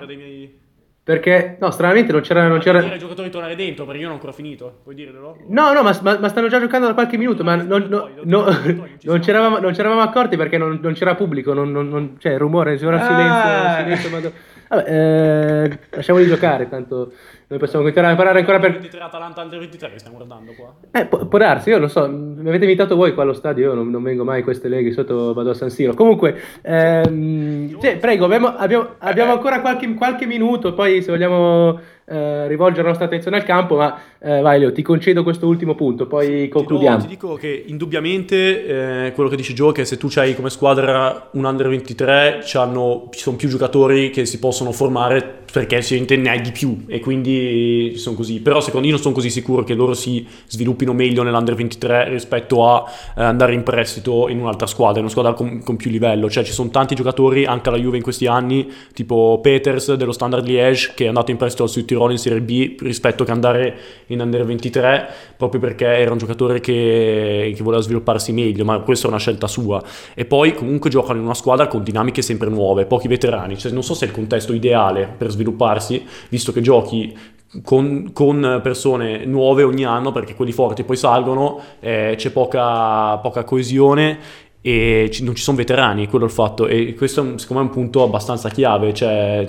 Perché, 1.02 1.56
no, 1.58 1.70
stranamente 1.70 2.12
non 2.12 2.20
c'era... 2.20 2.48
Non 2.48 2.58
c'era... 2.58 2.80
dire 2.80 2.94
ai 2.94 2.98
giocatori 2.98 3.30
tornare 3.30 3.54
dentro, 3.54 3.84
perché 3.84 4.00
io 4.00 4.06
non 4.06 4.14
ho 4.14 4.16
ancora 4.16 4.32
finito. 4.32 4.80
Puoi 4.82 4.94
dirlo? 4.94 5.38
No, 5.48 5.72
no, 5.72 5.82
ma, 5.82 5.96
ma, 6.02 6.18
ma 6.18 6.28
stanno 6.28 6.48
già 6.48 6.58
giocando 6.58 6.88
da 6.88 6.94
qualche 6.94 7.16
minuto, 7.16 7.44
ma 7.44 7.54
non, 7.54 7.86
no, 7.88 8.10
no, 8.24 8.44
non, 9.04 9.20
c'eravamo, 9.20 9.58
non 9.58 9.72
c'eravamo 9.72 10.00
accorti 10.00 10.36
perché 10.36 10.58
non, 10.58 10.80
non 10.82 10.94
c'era 10.94 11.14
pubblico, 11.14 11.54
non, 11.54 11.70
non, 11.70 12.16
cioè 12.18 12.32
il 12.32 12.38
rumore, 12.38 12.76
c'era 12.76 13.00
ah. 13.00 13.84
silenzio, 13.84 14.08
silenzio. 14.08 14.32
Vabbè, 14.68 14.90
eh, 14.90 15.78
lasciamoli 15.90 16.26
giocare, 16.26 16.68
tanto... 16.68 17.12
Noi 17.48 17.60
possiamo 17.60 17.84
continuare 17.84 18.14
a 18.14 18.16
parlare 18.16 18.40
ancora 18.40 18.58
per... 18.58 18.72
23 18.72 19.00
Atalanta 19.00 19.42
Under 19.42 19.60
23 19.60 19.90
che 19.92 19.98
stiamo 20.00 20.16
guardando 20.16 20.52
qua. 20.54 20.74
Eh, 20.90 21.06
può, 21.06 21.26
può, 21.26 21.38
darsi, 21.38 21.68
io 21.68 21.78
non 21.78 21.88
so, 21.88 22.08
mi 22.08 22.48
avete 22.48 22.64
invitato 22.64 22.96
voi 22.96 23.14
qua 23.14 23.22
allo 23.22 23.34
stadio, 23.34 23.68
io 23.68 23.74
non, 23.74 23.88
non 23.88 24.02
vengo 24.02 24.24
mai 24.24 24.40
a 24.40 24.42
queste 24.42 24.66
leghe, 24.66 24.90
sotto 24.90 25.32
vado 25.32 25.50
a 25.50 25.54
San 25.54 25.70
Siro. 25.70 25.94
Comunque, 25.94 26.40
ehm, 26.62 27.78
cioè, 27.80 27.98
prego, 27.98 28.24
abbiamo, 28.24 28.48
abbiamo, 28.48 28.94
abbiamo 28.98 29.30
ancora 29.30 29.60
qualche, 29.60 29.94
qualche 29.94 30.26
minuto, 30.26 30.74
poi 30.74 31.00
se 31.02 31.12
vogliamo 31.12 31.78
eh, 32.08 32.46
rivolgere 32.46 32.82
la 32.82 32.88
nostra 32.88 33.06
attenzione 33.06 33.36
al 33.36 33.44
campo, 33.44 33.76
ma 33.76 33.98
eh, 34.20 34.40
vai 34.40 34.60
Leo, 34.60 34.72
ti 34.72 34.82
concedo 34.82 35.24
questo 35.24 35.46
ultimo 35.46 35.74
punto, 35.74 36.06
poi 36.06 36.42
sì, 36.42 36.48
concludiamo. 36.48 36.98
Ti, 36.98 37.02
do, 37.02 37.08
ti, 37.08 37.14
dico 37.14 37.34
che 37.34 37.64
indubbiamente 37.66 39.06
eh, 39.06 39.12
quello 39.12 39.28
che 39.28 39.36
dice 39.36 39.52
Joe, 39.54 39.72
che 39.72 39.84
se 39.84 39.96
tu 39.96 40.08
hai 40.14 40.36
come 40.36 40.50
squadra 40.50 41.30
un 41.32 41.44
under 41.44 41.68
23, 41.68 42.42
ci 42.44 42.58
sono 42.58 43.36
più 43.36 43.48
giocatori 43.48 44.10
che 44.10 44.24
si 44.24 44.38
possono 44.38 44.70
formare 44.70 45.44
perché 45.56 45.80
si 45.80 46.04
ne 46.06 46.40
di 46.42 46.52
più 46.52 46.84
e 46.86 47.00
quindi 47.00 47.94
sono 47.96 48.14
così. 48.14 48.40
Però 48.40 48.60
secondo 48.60 48.86
me 48.86 48.92
non 48.92 49.00
sono 49.00 49.14
così 49.14 49.30
sicuro 49.30 49.64
che 49.64 49.74
loro 49.74 49.94
si 49.94 50.26
sviluppino 50.46 50.92
meglio 50.92 51.22
nell'under 51.22 51.54
23 51.54 52.10
rispetto 52.10 52.68
a 52.68 52.84
eh, 53.16 53.22
andare 53.22 53.54
in 53.54 53.62
prestito 53.62 54.28
in 54.28 54.40
un'altra 54.40 54.66
squadra, 54.66 54.98
in 54.98 55.04
una 55.04 55.10
squadra 55.10 55.32
con, 55.32 55.62
con, 55.62 55.76
più 55.76 55.90
livello. 55.90 56.28
Cioè 56.28 56.44
ci 56.44 56.52
sono 56.52 56.68
tanti 56.68 56.94
giocatori, 56.94 57.46
anche 57.46 57.70
alla 57.70 57.78
Juve 57.78 57.96
in 57.96 58.02
questi 58.02 58.26
anni, 58.26 58.70
tipo 58.92 59.38
Peters 59.40 59.94
dello 59.94 60.12
Standard 60.12 60.46
Liège 60.46 60.92
che 60.94 61.04
è 61.04 61.08
andato 61.08 61.30
in 61.30 61.36
prestito 61.38 61.62
al 61.62 61.70
Sud 61.70 61.86
Tirolo 61.96 62.12
in 62.12 62.18
Serie 62.18 62.42
B 62.42 62.76
rispetto 62.80 63.24
che 63.24 63.30
andare 63.30 63.76
in 64.08 64.20
Under 64.20 64.44
23 64.44 65.08
proprio 65.36 65.60
perché 65.60 65.86
era 65.86 66.12
un 66.12 66.18
giocatore 66.18 66.60
che, 66.60 67.52
che, 67.56 67.62
voleva 67.62 67.82
svilupparsi 67.82 68.32
meglio, 68.32 68.64
ma 68.64 68.78
questa 68.80 69.06
è 69.06 69.10
una 69.10 69.18
scelta 69.18 69.46
sua. 69.46 69.82
E 70.14 70.26
poi 70.26 70.54
comunque 70.54 70.90
giocano 70.90 71.18
in 71.18 71.24
una 71.24 71.34
squadra 71.34 71.66
con 71.66 71.82
dinamiche 71.82 72.20
sempre 72.20 72.50
nuove, 72.50 72.84
pochi 72.84 73.08
veterani, 73.08 73.56
cioè 73.56 73.72
non 73.72 73.82
so 73.82 73.94
se 73.94 74.04
è 74.04 74.08
il 74.08 74.14
contesto 74.14 74.52
ideale 74.52 75.08
per 75.16 75.30
svilupparsi, 75.30 76.04
visto 76.28 76.52
che 76.52 76.60
giochi 76.60 77.16
con, 77.62 78.10
con, 78.12 78.60
persone 78.62 79.24
nuove 79.24 79.62
ogni 79.62 79.84
anno 79.84 80.12
perché 80.12 80.34
quelli 80.34 80.52
forti 80.52 80.84
poi 80.84 80.96
salgono, 80.96 81.58
eh, 81.80 82.14
c'è 82.16 82.30
poca, 82.30 83.16
poca 83.18 83.44
coesione 83.44 84.18
e 84.60 85.10
non 85.20 85.34
ci 85.34 85.42
sono 85.42 85.56
veterani, 85.56 86.08
quello 86.08 86.26
è 86.26 86.28
il 86.28 86.34
fatto. 86.34 86.66
E 86.66 86.94
questo 86.94 87.38
secondo 87.38 87.62
me 87.62 87.68
è 87.68 87.72
un 87.72 87.82
punto 87.82 88.02
abbastanza 88.02 88.50
chiave, 88.50 88.92
cioè 88.92 89.46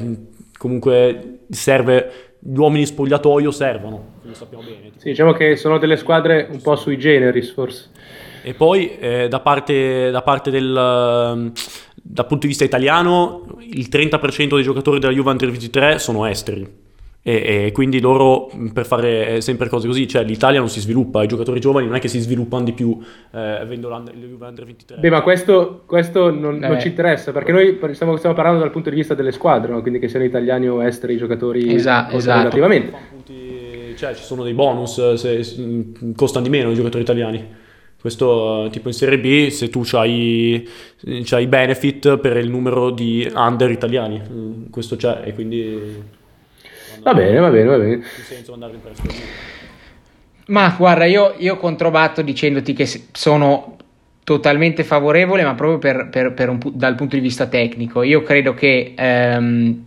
comunque 0.57 1.39
serve 1.49 2.26
gli 2.39 2.57
uomini 2.57 2.85
spogliatoio 2.85 3.51
servono, 3.51 4.05
lo 4.21 4.33
sappiamo 4.33 4.63
bene. 4.63 4.91
Sì, 4.97 5.09
diciamo 5.09 5.33
che 5.33 5.55
sono 5.55 5.77
delle 5.77 5.97
squadre 5.97 6.47
un 6.49 6.61
po' 6.61 6.75
sui 6.75 6.97
generis 6.97 7.51
forse. 7.51 7.89
E 8.43 8.53
poi 8.53 8.97
eh, 8.97 9.27
da 9.27 9.39
parte, 9.39 10.09
da 10.09 10.21
parte 10.21 10.49
del... 10.49 10.71
dal 10.71 12.25
punto 12.25 12.41
di 12.41 12.47
vista 12.47 12.63
italiano, 12.63 13.57
il 13.59 13.87
30% 13.91 14.55
dei 14.55 14.63
giocatori 14.63 14.99
della 14.99 15.11
Juve 15.11 15.31
Under 15.31 15.49
23 15.49 15.99
sono 15.99 16.25
esteri 16.25 16.85
e, 17.27 17.65
e, 17.65 17.71
quindi 17.73 17.99
loro 17.99 18.49
per 18.71 18.85
fare 18.85 19.41
sempre 19.41 19.67
cose 19.67 19.85
così, 19.85 20.07
cioè 20.07 20.23
l'Italia 20.23 20.59
non 20.59 20.69
si 20.69 20.79
sviluppa, 20.79 21.23
i 21.23 21.27
giocatori 21.27 21.59
giovani 21.59 21.85
non 21.85 21.97
è 21.97 21.99
che 21.99 22.07
si 22.07 22.19
sviluppano 22.19 22.63
di 22.63 22.71
più 22.71 22.97
eh, 23.33 23.37
avendo 23.37 23.89
la 23.89 24.01
Juve 24.01 24.45
Under 24.45 24.63
23. 24.63 24.97
Beh, 24.99 25.09
ma 25.09 25.21
questo, 25.21 25.83
questo 25.85 26.31
non, 26.31 26.55
non, 26.55 26.79
ci 26.79 26.87
interessa 26.87 27.33
perché 27.33 27.51
noi 27.51 27.79
stiamo, 27.91 28.15
stiamo, 28.15 28.33
parlando 28.33 28.61
dal 28.61 28.71
punto 28.71 28.89
di 28.89 28.95
vista 28.95 29.13
delle 29.13 29.33
squadre, 29.33 29.73
no? 29.73 29.81
quindi 29.81 29.99
che 29.99 30.07
siano 30.07 30.23
italiani 30.23 30.69
o 30.69 30.81
esteri 30.81 31.15
i 31.15 31.17
giocatori 31.17 31.73
esatto, 31.73 32.15
esatto. 32.15 32.37
relativamente. 32.37 32.93
Cioè 33.97 34.15
ci 34.15 34.23
sono 34.23 34.43
dei 34.43 34.53
bonus 34.53 35.15
se, 35.15 35.43
se, 35.43 35.91
costano 36.15 36.45
di 36.45 36.49
meno 36.49 36.71
i 36.71 36.75
giocatori 36.75 37.03
italiani. 37.03 37.45
Questo 37.99 38.69
tipo 38.71 38.87
in 38.87 38.93
Serie 38.93 39.19
B, 39.19 39.49
se 39.49 39.67
tu 39.67 39.81
hai 39.91 40.65
i 41.01 41.47
benefit 41.47 42.19
per 42.19 42.37
il 42.37 42.49
numero 42.49 42.89
di 42.89 43.29
under 43.35 43.69
italiani, 43.69 44.69
questo 44.69 44.95
c'è 44.95 45.23
e 45.25 45.33
quindi 45.33 46.15
Va 47.01 47.13
bene, 47.13 47.39
va 47.39 47.49
bene, 47.49 47.65
va 47.65 47.77
bene. 47.77 48.03
Ma 50.47 50.73
guarda, 50.77 51.05
io, 51.05 51.33
io 51.37 51.57
controbatto 51.57 52.21
dicendoti 52.21 52.73
che 52.73 52.85
sono 53.11 53.75
totalmente 54.23 54.83
favorevole, 54.83 55.43
ma 55.43 55.55
proprio 55.55 55.77
per, 55.77 56.09
per, 56.09 56.33
per 56.33 56.49
un, 56.49 56.59
dal 56.73 56.95
punto 56.95 57.15
di 57.15 57.21
vista 57.21 57.47
tecnico. 57.47 58.03
Io 58.03 58.23
credo 58.23 58.53
che... 58.53 58.93
Um, 58.97 59.85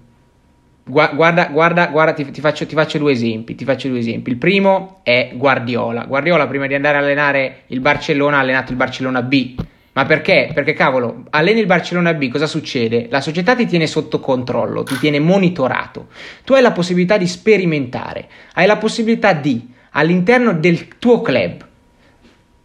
guarda, 0.84 1.46
guarda, 1.46 1.86
guarda 1.86 2.12
ti, 2.12 2.30
ti, 2.30 2.40
faccio, 2.40 2.66
ti, 2.66 2.74
faccio 2.74 2.98
due 2.98 3.12
esempi, 3.12 3.54
ti 3.54 3.64
faccio 3.64 3.88
due 3.88 3.98
esempi. 3.98 4.30
Il 4.30 4.36
primo 4.36 5.00
è 5.02 5.32
Guardiola. 5.34 6.04
Guardiola 6.04 6.46
prima 6.46 6.66
di 6.66 6.74
andare 6.74 6.98
a 6.98 7.00
allenare 7.00 7.62
il 7.68 7.80
Barcellona 7.80 8.36
ha 8.36 8.40
allenato 8.40 8.72
il 8.72 8.76
Barcellona 8.76 9.22
B 9.22 9.54
ma 9.92 10.04
perché? 10.04 10.50
Perché 10.54 10.72
cavolo, 10.72 11.24
alleni 11.30 11.60
il 11.60 11.66
Barcellona 11.66 12.14
B, 12.14 12.28
cosa 12.28 12.46
succede? 12.46 13.08
La 13.10 13.20
società 13.20 13.56
ti 13.56 13.66
tiene 13.66 13.88
sotto 13.88 14.20
controllo, 14.20 14.84
ti 14.84 14.96
tiene 14.98 15.18
monitorato. 15.18 16.08
Tu 16.44 16.52
hai 16.52 16.62
la 16.62 16.70
possibilità 16.70 17.16
di 17.16 17.26
sperimentare, 17.26 18.28
hai 18.54 18.66
la 18.66 18.76
possibilità 18.76 19.32
di, 19.32 19.68
all'interno 19.92 20.52
del 20.52 20.96
tuo 20.98 21.20
club, 21.22 21.66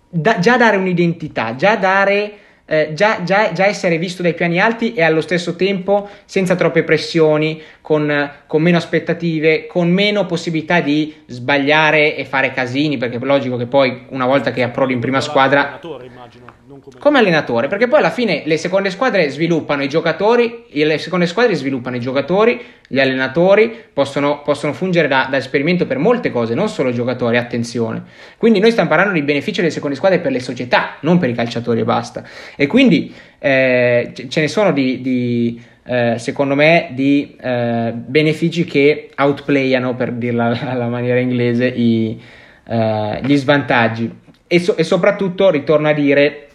da, 0.07 0.38
già 0.39 0.57
dare 0.57 0.77
un'identità, 0.77 1.55
già 1.55 1.75
dare... 1.75 2.39
Eh, 2.67 2.93
già, 2.93 3.21
già, 3.23 3.51
già, 3.51 3.65
essere 3.67 3.99
visto 3.99 4.23
dai 4.23 4.34
piani 4.34 4.60
alti 4.60 4.93
e 4.93 5.04
allo 5.04 5.21
stesso 5.21 5.56
tempo 5.56 6.10
senza 6.25 6.56
troppe 6.56 6.84
pressioni, 6.84 7.62
con, 7.80 8.32
con, 8.47 8.62
meno 8.63 8.78
aspettative, 8.78 9.67
con 9.67 9.91
meno 9.91 10.25
possibilità 10.25 10.80
di 10.80 11.13
sbagliare 11.28 12.15
e 12.15 12.25
fare 12.25 12.51
casini, 12.51 12.97
perché 12.97 13.17
è 13.17 13.19
logico 13.19 13.58
che 13.58 13.67
poi 13.67 14.08
una 14.10 14.25
volta 14.25 14.51
che 14.51 14.63
approdi 14.63 14.93
in 14.93 14.99
prima 14.99 15.21
squadra... 15.21 15.80
Immagino 16.04 16.56
come... 16.80 16.97
come 16.99 17.19
allenatore, 17.19 17.67
perché 17.67 17.88
poi 17.88 17.99
alla 17.99 18.10
fine 18.10 18.43
le 18.45 18.58
seconde 18.58 18.89
squadre 18.89 19.30
sviluppano 19.30 19.84
i 19.84 19.89
giocatori, 19.89 20.65
le 20.69 20.97
seconde 20.97 21.25
squadre 21.25 21.56
sviluppano 21.56 21.95
i 21.95 21.99
giocatori, 21.99 22.63
gli 22.88 22.99
allenatori 22.99 23.84
possono, 23.93 24.41
possono 24.41 24.73
fungere 24.73 25.08
da, 25.08 25.28
da, 25.30 25.38
esperimento 25.38 25.86
per 25.86 25.97
molte 25.97 26.32
cose, 26.32 26.54
non 26.54 26.69
solo 26.69 26.89
i 26.89 26.93
giocatori, 26.93 27.38
attenzione. 27.38 28.04
Quindi 28.38 28.60
noi 28.60 28.71
stiamo 28.71 28.89
parlando 28.89 29.13
di 29.13 29.21
benefici 29.21 29.62
delle 29.62 29.71
seconde 29.71 29.95
squadre 29.95 30.19
per 30.19 30.32
le 30.32 30.39
società, 30.39 30.97
non 31.01 31.17
per 31.17 31.30
i 31.30 31.34
calciatori 31.34 31.80
e 31.80 31.84
basta. 31.84 32.23
E 32.56 32.68
quindi 32.68 33.13
eh, 33.39 34.12
ce 34.28 34.41
ne 34.41 34.48
sono 34.48 34.72
di... 34.72 35.02
di 35.02 35.74
eh, 35.88 36.18
secondo 36.18 36.56
me 36.56 36.89
di 36.94 37.38
eh, 37.39 37.94
benefici 37.94 38.65
che 38.65 39.12
outplayano 39.15 39.96
per 39.96 40.13
dirla 40.13 40.46
alla 40.68 40.88
maniera 40.88 41.20
inglese 41.20 41.68
i, 41.68 42.20
eh, 42.68 43.20
gli 43.24 43.36
svantaggi. 43.36 44.12
E, 44.48 44.60
so- 44.60 44.76
e 44.76 44.84
soprattutto 44.84 45.52
ritorno 45.52 45.88
a 45.88 45.94
dire 45.94 46.48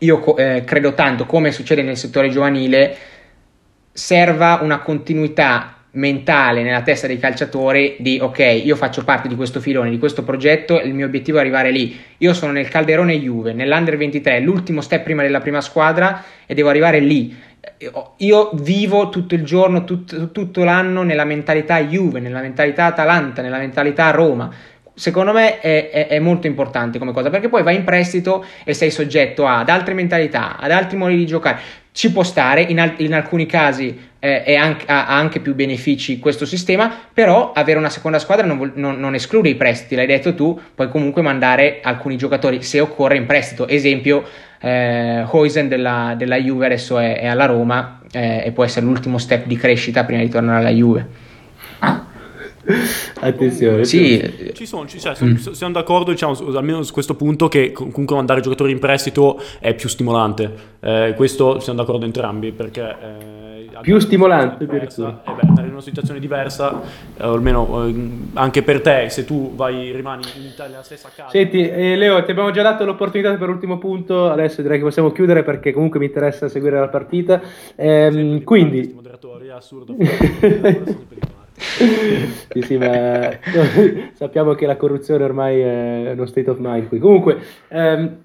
io 0.00 0.36
eh, 0.36 0.64
credo 0.64 0.94
tanto, 0.94 1.26
come 1.26 1.52
succede 1.52 1.82
nel 1.82 1.96
settore 1.96 2.28
giovanile, 2.28 2.96
serva 3.92 4.58
una 4.62 4.80
continuità 4.80 5.81
mentale 5.92 6.62
nella 6.62 6.82
testa 6.82 7.06
dei 7.06 7.18
calciatori 7.18 7.96
di 7.98 8.18
ok, 8.20 8.62
io 8.64 8.76
faccio 8.76 9.04
parte 9.04 9.28
di 9.28 9.34
questo 9.34 9.60
filone, 9.60 9.90
di 9.90 9.98
questo 9.98 10.22
progetto, 10.22 10.80
il 10.80 10.94
mio 10.94 11.06
obiettivo 11.06 11.38
è 11.38 11.40
arrivare 11.40 11.70
lì. 11.70 11.98
Io 12.18 12.32
sono 12.32 12.52
nel 12.52 12.68
calderone 12.68 13.18
Juve, 13.18 13.52
nell'Under 13.52 13.96
23, 13.96 14.40
l'ultimo 14.40 14.80
step 14.80 15.02
prima 15.02 15.22
della 15.22 15.40
prima 15.40 15.60
squadra 15.60 16.24
e 16.46 16.54
devo 16.54 16.68
arrivare 16.68 17.00
lì. 17.00 17.36
Io 18.18 18.50
vivo 18.54 19.08
tutto 19.08 19.34
il 19.34 19.44
giorno, 19.44 19.84
tutto, 19.84 20.30
tutto 20.30 20.64
l'anno 20.64 21.02
nella 21.02 21.24
mentalità 21.24 21.80
Juve, 21.82 22.20
nella 22.20 22.40
mentalità 22.40 22.86
Atalanta, 22.86 23.42
nella 23.42 23.58
mentalità 23.58 24.10
Roma 24.10 24.50
secondo 24.94 25.32
me 25.32 25.60
è, 25.60 25.90
è, 25.90 26.06
è, 26.08 26.18
molto 26.18 26.46
importante 26.46 26.98
come 26.98 27.12
cosa 27.12 27.30
perché 27.30 27.48
poi 27.48 27.62
vai 27.62 27.76
in 27.76 27.84
prestito 27.84 28.44
e 28.64 28.74
sei 28.74 28.90
soggetto 28.90 29.46
ad 29.46 29.68
altre 29.68 29.94
mentalità, 29.94 30.58
ad 30.58 30.70
altri 30.70 30.96
modi 30.96 31.16
di 31.16 31.26
giocare. 31.26 31.80
Ci 31.92 32.10
può 32.10 32.22
stare, 32.22 32.62
in, 32.62 32.80
al- 32.80 32.94
in 32.98 33.12
alcuni 33.12 33.44
casi 33.44 34.10
eh, 34.18 34.54
anche, 34.54 34.86
ha 34.86 35.08
anche 35.08 35.40
più 35.40 35.54
benefici 35.54 36.18
questo 36.18 36.46
sistema, 36.46 36.90
però 37.12 37.52
avere 37.52 37.78
una 37.78 37.90
seconda 37.90 38.18
squadra 38.18 38.46
non, 38.46 38.72
non, 38.76 38.98
non, 38.98 39.14
esclude 39.14 39.48
i 39.48 39.56
prestiti, 39.56 39.96
l'hai 39.96 40.06
detto 40.06 40.34
tu, 40.34 40.58
puoi 40.74 40.88
comunque 40.88 41.22
mandare 41.22 41.80
alcuni 41.82 42.16
giocatori 42.16 42.62
se 42.62 42.80
occorre 42.80 43.16
in 43.16 43.26
prestito. 43.26 43.66
Esempio, 43.66 44.24
eh, 44.60 45.24
Hoisen 45.28 45.68
della, 45.68 46.14
della 46.16 46.36
Juve 46.36 46.66
adesso 46.66 46.98
è, 46.98 47.18
è 47.18 47.26
alla 47.26 47.46
Roma 47.46 48.00
eh, 48.12 48.44
e 48.44 48.52
può 48.52 48.64
essere 48.64 48.86
l'ultimo 48.86 49.18
step 49.18 49.46
di 49.46 49.56
crescita 49.56 50.04
prima 50.04 50.22
di 50.22 50.28
tornare 50.28 50.60
alla 50.60 50.70
Juve. 50.70 51.08
Attenzione. 53.20 53.84
Sì. 53.84 54.52
Ci 54.52 54.66
sono, 54.66 54.86
ci, 54.86 55.00
cioè, 55.00 55.14
mm. 55.22 55.36
siamo 55.36 55.72
d'accordo, 55.72 56.10
diciamo, 56.10 56.34
almeno 56.54 56.82
su 56.82 56.92
questo 56.92 57.14
punto, 57.14 57.48
che 57.48 57.72
comunque 57.72 58.14
mandare 58.14 58.40
giocatori 58.40 58.72
in 58.72 58.78
prestito 58.78 59.40
è 59.58 59.74
più 59.74 59.88
stimolante. 59.88 60.54
Eh, 60.80 61.14
questo 61.16 61.60
siamo 61.60 61.78
d'accordo 61.80 62.04
entrambi, 62.04 62.52
perché... 62.52 62.96
Eh, 63.00 63.40
più 63.82 63.98
stimolante 63.98 64.64
addirittura. 64.64 65.22
Eh 65.26 65.32
beh, 65.32 65.48
andare 65.48 65.66
in 65.66 65.72
una 65.72 65.82
situazione 65.82 66.20
diversa, 66.20 66.80
eh, 67.16 67.24
almeno 67.24 67.86
eh, 67.86 68.08
anche 68.34 68.62
per 68.62 68.80
te, 68.80 69.08
se 69.10 69.24
tu 69.24 69.54
vai, 69.54 69.90
rimani 69.92 70.22
in 70.36 70.44
Italia 70.44 70.78
la 70.78 70.82
stessa 70.82 71.10
casa. 71.14 71.30
Senti, 71.30 71.68
eh, 71.68 71.96
Leo, 71.96 72.22
ti 72.24 72.30
abbiamo 72.30 72.50
già 72.50 72.62
dato 72.62 72.84
l'opportunità 72.84 73.34
per 73.34 73.48
l'ultimo 73.48 73.78
punto, 73.78 74.30
adesso 74.30 74.62
direi 74.62 74.78
che 74.78 74.84
possiamo 74.84 75.10
chiudere 75.10 75.42
perché 75.42 75.72
comunque 75.72 75.98
mi 75.98 76.06
interessa 76.06 76.48
seguire 76.48 76.78
la 76.78 76.88
partita. 76.88 77.40
Ehm, 77.76 78.44
quindi... 78.44 78.92
Moderatori, 78.94 79.48
è 79.48 79.52
assurdo. 79.52 79.96
sì, 81.62 82.62
sì, 82.62 82.76
ma 82.76 83.30
sappiamo 84.14 84.54
che 84.54 84.66
la 84.66 84.76
corruzione 84.76 85.24
ormai 85.24 85.60
è 85.60 86.12
uno 86.12 86.26
state 86.26 86.50
of 86.50 86.58
mind 86.58 86.88
qui. 86.88 86.98
Comunque, 86.98 87.38
ehm, 87.68 88.16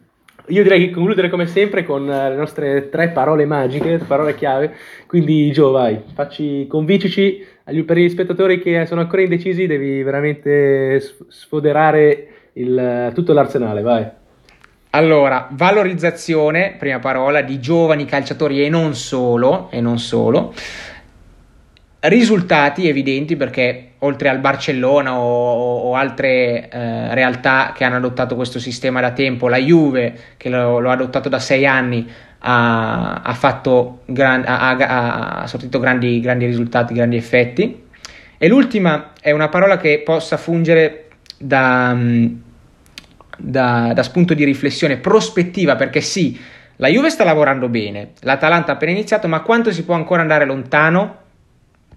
io 0.48 0.64
direi 0.64 0.80
di 0.80 0.92
concludere 0.92 1.30
come 1.30 1.46
sempre 1.46 1.84
con 1.84 2.10
eh, 2.10 2.30
le 2.30 2.36
nostre 2.36 2.90
tre 2.90 3.10
parole 3.10 3.46
magiche, 3.46 4.00
parole 4.06 4.36
chiave. 4.36 4.74
Quindi, 5.06 5.52
Gio, 5.52 5.72
vai, 5.72 6.02
facci, 6.14 6.68
convincici 6.68 7.46
per 7.86 7.98
gli 7.98 8.10
spettatori 8.10 8.62
che 8.62 8.86
sono 8.86 9.02
ancora 9.02 9.22
indecisi, 9.22 9.68
devi 9.68 10.02
veramente 10.04 11.02
sfoderare 11.28 12.28
il, 12.54 13.12
tutto 13.14 13.34
l'arsenale, 13.34 13.82
vai. 13.82 14.08
Allora, 14.92 15.50
valorizzazione, 15.52 16.76
prima 16.80 17.00
parola, 17.00 17.42
di 17.42 17.60
giovani 17.60 18.06
calciatori 18.06 18.64
e 18.64 18.70
non 18.70 18.96
solo, 18.96 19.70
e 19.70 19.82
non 19.82 20.00
solo. 20.00 20.54
Risultati 22.00 22.88
evidenti 22.88 23.36
perché 23.36 23.94
oltre 24.00 24.30
al 24.30 24.40
Barcellona 24.40 25.18
o, 25.18 25.80
o 25.80 25.96
altre 25.96 26.70
eh, 26.70 27.14
realtà 27.16 27.74
che 27.76 27.84
hanno 27.84 27.96
adottato 27.96 28.36
questo 28.36 28.60
sistema 28.60 29.02
da 29.02 29.12
tempo, 29.12 29.48
la 29.48 29.58
Juve 29.58 30.36
che 30.38 30.50
lo, 30.50 30.80
lo 30.80 30.90
ha 30.90 30.94
adottato 30.94 31.28
da 31.28 31.40
sei 31.40 31.66
anni 31.66 32.08
ha, 32.40 33.14
ha, 33.22 33.34
fatto 33.34 34.02
gran, 34.06 34.44
ha, 34.46 35.42
ha 35.42 35.48
sortito 35.48 35.80
grandi, 35.80 36.20
grandi 36.20 36.46
risultati, 36.46 36.94
grandi 36.94 37.16
effetti. 37.16 37.86
E 38.38 38.48
l'ultima 38.48 39.14
è 39.20 39.32
una 39.32 39.50
parola 39.50 39.78
che 39.78 40.02
possa 40.06 40.38
fungere 40.38 41.08
da, 41.38 41.98
da, 43.38 43.92
da 43.94 44.04
spunto 44.04 44.36
di 44.36 44.44
riflessione 44.44 44.98
prospettiva, 44.98 45.76
perché 45.76 46.02
sì, 46.02 46.40
la 46.76 46.88
Juve 46.88 47.10
sta 47.10 47.24
lavorando 47.24 47.68
bene, 47.70 48.12
l'Atalanta 48.20 48.72
ha 48.72 48.76
appena 48.76 48.92
iniziato, 48.92 49.28
ma 49.28 49.42
quanto 49.42 49.72
si 49.72 49.84
può 49.84 49.96
ancora 49.96 50.22
andare 50.22 50.46
lontano? 50.46 51.26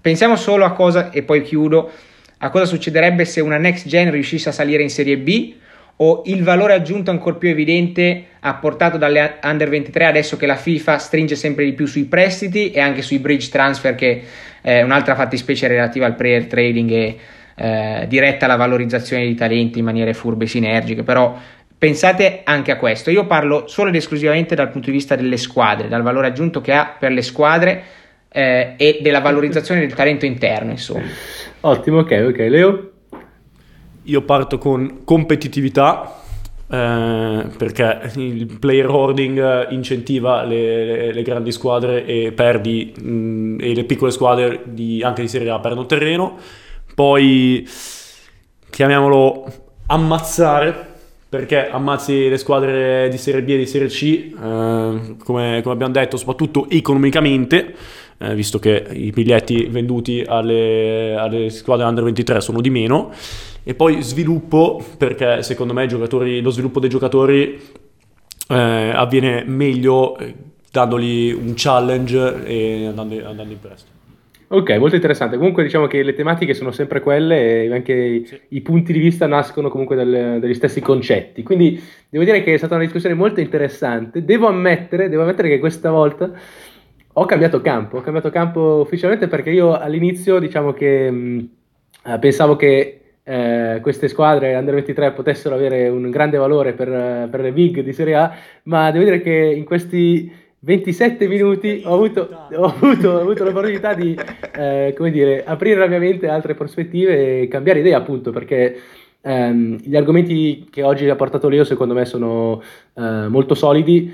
Pensiamo 0.01 0.37
solo 0.37 0.65
a 0.65 0.73
cosa, 0.73 1.11
e 1.11 1.23
poi 1.23 1.43
chiudo, 1.43 1.91
a 2.39 2.51
cosa 2.51 2.65
succederebbe 2.65 3.25
se 3.25 3.41
una 3.41 3.59
next 3.59 3.87
gen 3.87 4.11
riuscisse 4.11 4.49
a 4.49 4.53
salire 4.53 4.83
in 4.83 4.91
Serie 4.91 5.19
B 5.19 5.55
o 5.97 6.23
il 6.27 6.43
valore 6.43 6.73
aggiunto 6.73 7.11
ancora 7.11 7.37
più 7.37 7.51
evidente 7.51 8.25
apportato 8.41 8.97
dalle 8.97 9.39
under 9.43 9.69
23 9.69 10.07
adesso 10.07 10.39
che 10.39 10.47
la 10.47 10.57
FIFA 10.57 10.97
stringe 10.97 11.37
sempre 11.37 11.67
di 11.67 11.75
più 11.75 11.85
sui 11.85 12.05
prestiti 12.05 12.71
e 12.71 12.81
anche 12.81 13.03
sui 13.03 13.19
bridge 13.19 13.51
transfer 13.51 13.95
che 13.95 14.23
è 14.63 14.81
un'altra 14.81 15.15
fattispecie 15.15 15.67
relativa 15.69 16.07
al 16.07 16.15
player 16.15 16.47
trading 16.47 16.91
e 16.91 17.19
eh, 17.55 18.07
diretta 18.09 18.47
alla 18.47 18.57
valorizzazione 18.57 19.27
di 19.27 19.35
talenti 19.35 19.81
in 19.81 19.85
maniere 19.85 20.15
furbe 20.15 20.45
e 20.45 20.49
sinergiche. 20.49 21.03
Però 21.03 21.39
pensate 21.77 22.41
anche 22.45 22.73
a 22.73 22.77
questo. 22.77 23.11
Io 23.11 23.27
parlo 23.27 23.67
solo 23.67 23.91
ed 23.91 23.97
esclusivamente 23.97 24.55
dal 24.55 24.71
punto 24.71 24.87
di 24.87 24.97
vista 24.97 25.15
delle 25.15 25.37
squadre 25.37 25.89
dal 25.89 26.03
valore 26.03 26.29
aggiunto 26.29 26.63
che 26.63 26.73
ha 26.73 26.97
per 26.99 27.13
le 27.13 27.23
squadre 27.23 27.83
eh, 28.33 28.75
e 28.77 28.99
della 29.03 29.21
valorizzazione 29.21 29.81
del 29.81 29.95
talento 29.95 30.25
interno 30.25 30.71
insomma. 30.71 31.07
Ottimo 31.61 31.99
ok 31.99 32.25
ok. 32.29 32.39
Leo? 32.39 32.91
Io 34.05 34.23
parto 34.23 34.59
con 34.59 35.03
competitività 35.05 36.21
eh, 36.71 37.47
perché 37.57 38.13
il 38.15 38.59
player 38.59 38.89
hoarding 38.89 39.71
incentiva 39.71 40.45
le, 40.45 40.85
le, 40.85 41.13
le 41.13 41.23
grandi 41.23 41.53
squadre 41.53 42.07
e 42.07 42.33
perdi 42.33 42.93
mh, 42.97 43.11
mm, 43.11 43.61
e 43.61 43.75
le 43.75 43.85
piccole 43.85 44.11
squadre 44.11 44.63
di, 44.65 45.03
anche 45.03 45.23
di 45.23 45.29
Serie 45.29 45.51
A 45.51 45.59
perdono 45.59 45.87
terreno. 45.87 46.39
Poi 46.95 47.69
chiamiamolo 48.71 49.45
ammazzare 49.87 50.89
perché 51.29 51.69
ammazzi 51.69 52.29
le 52.29 52.39
squadre 52.39 53.09
di 53.09 53.17
Serie 53.17 53.43
B 53.43 53.51
e 53.51 53.57
di 53.59 53.67
Serie 53.67 53.87
C, 53.87 54.03
eh, 54.03 55.17
come, 55.25 55.61
come, 55.63 55.73
abbiamo 55.73 55.93
detto, 55.93 56.17
soprattutto 56.17 56.69
economicamente, 56.69 57.73
eh, 58.23 58.35
visto 58.35 58.59
che 58.59 58.87
i 58.91 59.11
biglietti 59.11 59.65
venduti 59.71 60.23
alle, 60.27 61.15
alle 61.17 61.49
squadre 61.49 61.87
under 61.87 62.05
23 62.05 62.41
sono 62.41 62.61
di 62.61 62.69
meno 62.69 63.13
e 63.63 63.75
poi 63.75 64.03
sviluppo, 64.03 64.85
perché 64.99 65.43
secondo 65.43 65.73
me 65.73 65.89
lo 65.89 66.51
sviluppo 66.51 66.81
dei 66.81 66.91
giocatori 66.91 67.59
eh, 68.49 68.93
avviene 68.95 69.45
meglio 69.47 70.19
eh, 70.19 70.35
dandogli 70.71 71.33
un 71.33 71.55
challenge 71.57 72.45
e 72.45 72.87
andando, 72.87 73.27
andando 73.27 73.53
in 73.53 73.61
prestito. 73.61 73.99
Ok, 74.53 74.71
molto 74.79 74.97
interessante. 74.97 75.37
Comunque 75.37 75.63
diciamo 75.63 75.87
che 75.87 76.03
le 76.03 76.13
tematiche 76.13 76.55
sono 76.55 76.73
sempre 76.73 77.01
quelle 77.01 77.63
e 77.65 77.73
anche 77.73 78.23
sì. 78.27 78.41
i, 78.49 78.61
punti 78.63 78.93
di 78.93 78.99
vista 78.99 79.29
nascono 79.29 79.69
comunque 79.69 79.95
dal, 79.95 80.39
dagli 80.41 80.55
stessi 80.55 80.81
concetti. 80.81 81.45
Quindi 81.45 81.81
devo 82.09 82.25
dire 82.25 82.43
che 82.43 82.55
è 82.55 82.57
stata 82.57 82.75
una 82.75 82.83
discussione 82.83 83.15
molto 83.15 83.39
interessante. 83.39 84.25
Devo 84.25 84.49
ammettere, 84.49 85.09
devo 85.09 85.23
ammettere 85.23 85.49
che 85.49 85.61
questa 85.61 85.93
volta 85.93 86.33
ho 87.13 87.25
cambiato 87.25 87.61
campo. 87.61 87.99
Ho 87.99 88.01
cambiato 88.01 88.31
campo 88.31 88.81
ufficialmente 88.83 89.29
perché 89.29 89.51
io 89.51 89.77
all'inizio 89.77 90.39
diciamo 90.39 90.73
che 90.73 91.11
mh, 91.11 91.49
pensavo 92.19 92.57
che 92.57 93.01
eh, 93.23 93.79
queste 93.83 94.09
squadre 94.09 94.55
under 94.55 94.75
23 94.75 95.13
potessero 95.13 95.55
avere 95.55 95.89
un 95.89 96.11
grande 96.11 96.39
valore 96.39 96.73
per, 96.73 97.29
per, 97.31 97.41
le 97.41 97.53
big 97.53 97.81
di 97.81 97.93
Serie 97.93 98.15
A, 98.15 98.33
ma 98.65 98.91
devo 98.91 99.05
dire 99.05 99.21
che 99.21 99.31
in 99.31 99.65
questi 99.65 100.33
27 100.61 101.27
minuti 101.27 101.83
ho 101.85 101.95
avuto, 101.95 102.29
ho 102.53 102.65
avuto, 102.65 103.11
ho 103.11 103.21
avuto 103.21 103.45
l'opportunità 103.45 103.95
di 103.95 104.17
eh, 104.57 104.95
come 104.97 105.11
dire, 105.11 105.45
aprire 105.45 105.79
la 105.79 105.87
mia 105.87 105.99
mente 105.99 106.29
a 106.29 106.35
altre 106.35 106.55
prospettive 106.55 107.43
e 107.43 107.49
cambiare 107.49 107.81
idea 107.81 107.99
appunto 107.99 108.31
perché 108.31 108.77
ehm, 109.21 109.79
gli 109.83 109.97
argomenti 109.97 110.69
che 110.71 110.83
oggi 110.83 111.09
ha 111.09 111.17
portato 111.17 111.49
Leo 111.49 111.65
secondo 111.65 111.95
me 111.95 112.05
sono 112.05 112.63
eh, 112.95 113.29
molto 113.29 113.55
solidi 113.55 114.13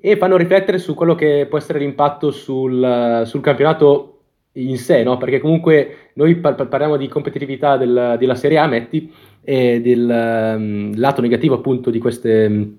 e 0.00 0.16
fanno 0.16 0.36
riflettere 0.36 0.78
su 0.78 0.94
quello 0.94 1.14
che 1.14 1.46
può 1.48 1.58
essere 1.58 1.78
l'impatto 1.78 2.30
sul, 2.30 3.22
sul 3.24 3.40
campionato 3.40 4.18
in 4.52 4.78
sé, 4.78 5.02
no? 5.02 5.16
perché 5.16 5.40
comunque 5.40 6.10
noi 6.14 6.36
par- 6.36 6.68
parliamo 6.68 6.96
di 6.96 7.08
competitività 7.08 7.76
del, 7.76 8.16
della 8.18 8.34
Serie 8.34 8.58
A, 8.58 8.66
metti, 8.66 9.12
e 9.42 9.80
del 9.80 10.56
um, 10.56 10.92
lato 10.96 11.20
negativo 11.20 11.54
appunto 11.54 11.90
di 11.90 11.98
queste, 11.98 12.72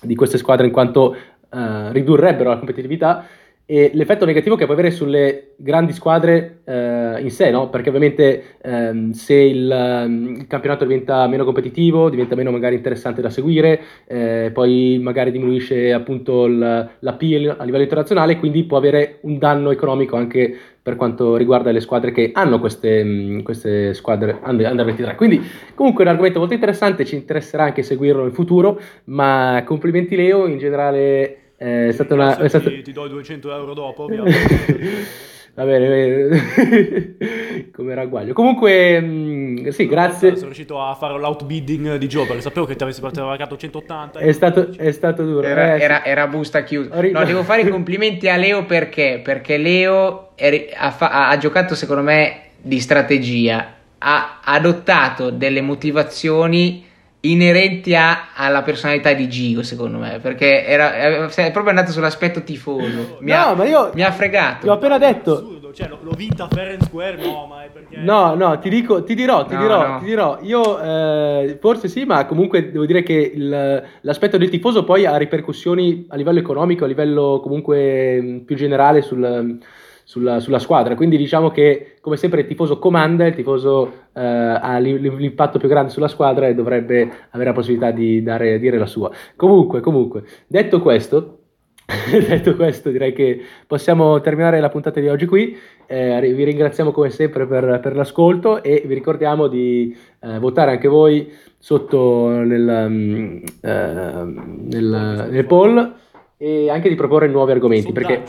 di 0.00 0.14
queste 0.14 0.38
squadre 0.38 0.66
in 0.66 0.72
quanto 0.72 1.16
uh, 1.50 1.90
ridurrebbero 1.90 2.50
la 2.50 2.56
competitività 2.56 3.26
e 3.66 3.90
l'effetto 3.94 4.26
negativo 4.26 4.56
che 4.56 4.66
può 4.66 4.74
avere 4.74 4.90
sulle 4.90 5.52
grandi 5.56 5.94
squadre 5.94 6.60
eh, 6.64 7.16
in 7.20 7.30
sé, 7.30 7.50
no? 7.50 7.70
perché 7.70 7.88
ovviamente 7.88 8.58
ehm, 8.60 9.12
se 9.12 9.34
il, 9.34 9.70
ehm, 9.70 10.36
il, 10.40 10.46
campionato 10.46 10.84
diventa 10.84 11.26
meno 11.28 11.44
competitivo, 11.44 12.10
diventa 12.10 12.34
meno 12.34 12.50
magari 12.50 12.74
interessante 12.74 13.22
da 13.22 13.30
seguire, 13.30 13.80
eh, 14.06 14.50
poi 14.52 14.98
magari 15.02 15.30
diminuisce 15.30 15.94
appunto 15.94 16.46
l'appeal 16.46 17.56
a 17.58 17.64
livello 17.64 17.84
internazionale, 17.84 18.38
quindi 18.38 18.64
può 18.64 18.76
avere 18.76 19.18
un 19.22 19.38
danno 19.38 19.70
economico 19.70 20.16
anche 20.16 20.54
per 20.82 20.96
quanto 20.96 21.36
riguarda 21.36 21.70
le 21.70 21.80
squadre 21.80 22.12
che 22.12 22.32
hanno 22.34 22.60
queste, 22.60 23.40
queste 23.42 23.94
squadre 23.94 24.38
under, 24.44 24.70
under 24.70 24.84
23. 24.84 25.14
Quindi 25.14 25.40
comunque 25.74 26.04
è 26.04 26.06
un 26.06 26.12
argomento 26.12 26.38
molto 26.38 26.52
interessante, 26.52 27.06
ci 27.06 27.14
interesserà 27.14 27.64
anche 27.64 27.82
seguirlo 27.82 28.26
in 28.26 28.32
futuro, 28.34 28.78
ma 29.04 29.62
complimenti 29.64 30.14
Leo, 30.14 30.46
in 30.46 30.58
generale 30.58 31.38
è 31.56 31.90
stata 31.92 32.14
una... 32.14 32.36
È 32.36 32.48
stata... 32.48 32.68
Ti, 32.68 32.82
ti 32.82 32.92
do 32.92 33.08
200 33.08 33.54
euro 33.54 33.74
dopo, 33.74 34.04
ovviamente. 34.04 35.32
Va 35.54 35.64
bene, 35.64 36.42
come 37.70 37.94
ragguaglio. 37.94 38.32
Comunque, 38.32 39.00
mh, 39.00 39.60
mm, 39.60 39.68
sì, 39.68 39.86
grazie. 39.86 40.30
Sono 40.30 40.46
riuscito 40.46 40.82
a 40.82 40.96
fare 40.96 41.16
l'outbidding 41.16 41.94
di 41.94 42.08
Joe 42.08 42.26
perché 42.26 42.42
sapevo 42.42 42.66
che 42.66 42.74
ti 42.74 42.82
avessi 42.82 43.00
pagato 43.00 43.56
180. 43.56 44.18
È 44.18 44.32
stato, 44.32 44.72
è 44.76 44.90
stato 44.90 45.22
duro. 45.24 45.46
Era, 45.46 45.76
eh, 45.76 45.80
era, 45.80 46.04
era 46.04 46.26
busta 46.26 46.64
chiusa. 46.64 47.00
No, 47.00 47.24
devo 47.24 47.44
fare 47.44 47.62
i 47.62 47.68
complimenti 47.68 48.28
a 48.28 48.36
Leo 48.36 48.64
perché? 48.64 49.20
Perché 49.22 49.56
Leo 49.56 50.30
ha, 50.76 50.90
fa- 50.90 51.28
ha 51.28 51.36
giocato, 51.38 51.76
secondo 51.76 52.02
me, 52.02 52.40
di 52.60 52.80
strategia. 52.80 53.74
Ha 53.98 54.40
adottato 54.42 55.30
delle 55.30 55.60
motivazioni 55.60 56.84
inerenti 57.24 57.94
a, 57.94 58.28
alla 58.34 58.62
personalità 58.62 59.12
di 59.12 59.28
Gigo, 59.28 59.62
secondo 59.62 59.98
me, 59.98 60.18
perché 60.20 60.64
era, 60.64 60.94
è 60.94 61.50
proprio 61.50 61.68
andato 61.68 61.90
sull'aspetto 61.90 62.42
tifoso. 62.42 63.18
Mi, 63.20 63.30
no, 63.30 63.36
ha, 63.36 63.54
ma 63.54 63.64
io, 63.64 63.90
mi 63.94 64.02
ha 64.02 64.12
fregato. 64.12 64.62
Ti 64.62 64.68
ho 64.68 64.72
appena 64.72 64.98
detto. 64.98 65.32
Assurdo, 65.32 65.72
cioè, 65.72 65.88
l'ho 65.88 66.12
vinta 66.16 66.48
Fair 66.48 66.76
Square, 66.82 67.16
no, 67.16 67.46
ma 67.46 67.64
è 67.64 67.68
perché... 67.68 67.96
No, 67.96 68.34
no, 68.34 68.58
ti 68.58 68.68
dico, 68.68 69.04
ti 69.04 69.14
dirò, 69.14 69.46
ti 69.46 69.54
no, 69.54 69.60
dirò, 69.60 69.88
no. 69.88 69.98
ti 69.98 70.04
dirò. 70.04 70.38
Io 70.42 70.80
eh, 70.80 71.58
forse 71.60 71.88
sì, 71.88 72.04
ma 72.04 72.26
comunque 72.26 72.70
devo 72.70 72.86
dire 72.86 73.02
che 73.02 73.32
il, 73.34 73.82
l'aspetto 74.00 74.36
del 74.36 74.50
tifoso 74.50 74.84
poi 74.84 75.06
ha 75.06 75.16
ripercussioni 75.16 76.06
a 76.08 76.16
livello 76.16 76.38
economico, 76.38 76.84
a 76.84 76.88
livello 76.88 77.40
comunque 77.42 78.42
più 78.44 78.54
generale 78.54 79.02
sul 79.02 79.58
sulla, 80.04 80.38
sulla, 80.38 80.58
squadra. 80.58 80.94
Quindi 80.94 81.16
diciamo 81.16 81.50
che, 81.50 81.96
come 82.00 82.16
sempre, 82.16 82.42
il 82.42 82.46
tifoso 82.46 82.78
comanda, 82.78 83.26
il 83.26 83.34
tifoso 83.34 83.92
eh, 84.12 84.20
ha 84.22 84.78
l'impatto 84.78 85.58
più 85.58 85.68
grande 85.68 85.90
sulla 85.90 86.08
squadra 86.08 86.46
e 86.46 86.54
dovrebbe 86.54 87.10
avere 87.30 87.50
la 87.50 87.54
possibilità 87.54 87.90
di 87.90 88.22
dare, 88.22 88.58
dire 88.58 88.78
la 88.78 88.86
sua. 88.86 89.10
Comunque, 89.34 89.80
comunque, 89.80 90.22
detto 90.46 90.80
questo. 90.80 91.38
detto 92.10 92.56
questo, 92.56 92.90
direi 92.90 93.12
che 93.12 93.42
possiamo 93.66 94.18
terminare 94.20 94.60
la 94.60 94.70
puntata 94.70 95.00
di 95.00 95.08
oggi 95.08 95.26
qui. 95.26 95.56
Eh, 95.86 96.32
vi 96.32 96.44
ringraziamo 96.44 96.92
come 96.92 97.10
sempre 97.10 97.46
per, 97.46 97.80
per, 97.80 97.94
l'ascolto 97.94 98.62
e 98.62 98.84
vi 98.86 98.94
ricordiamo 98.94 99.48
di 99.48 99.94
eh, 100.20 100.38
votare 100.38 100.70
anche 100.70 100.88
voi 100.88 101.30
sotto 101.58 102.28
nel, 102.28 102.86
um, 102.88 103.42
nel, 103.62 105.28
nel 105.30 105.46
poll 105.46 105.94
e 106.38 106.70
anche 106.70 106.88
di 106.88 106.94
proporre 106.94 107.28
nuovi 107.28 107.52
argomenti. 107.52 107.92
Perché... 107.92 108.22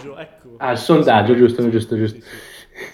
Ah, 0.58 0.72
il 0.72 0.78
sondaggio, 0.78 1.36
giusto, 1.36 1.70
giusto, 1.70 1.96
giusto. 1.96 2.20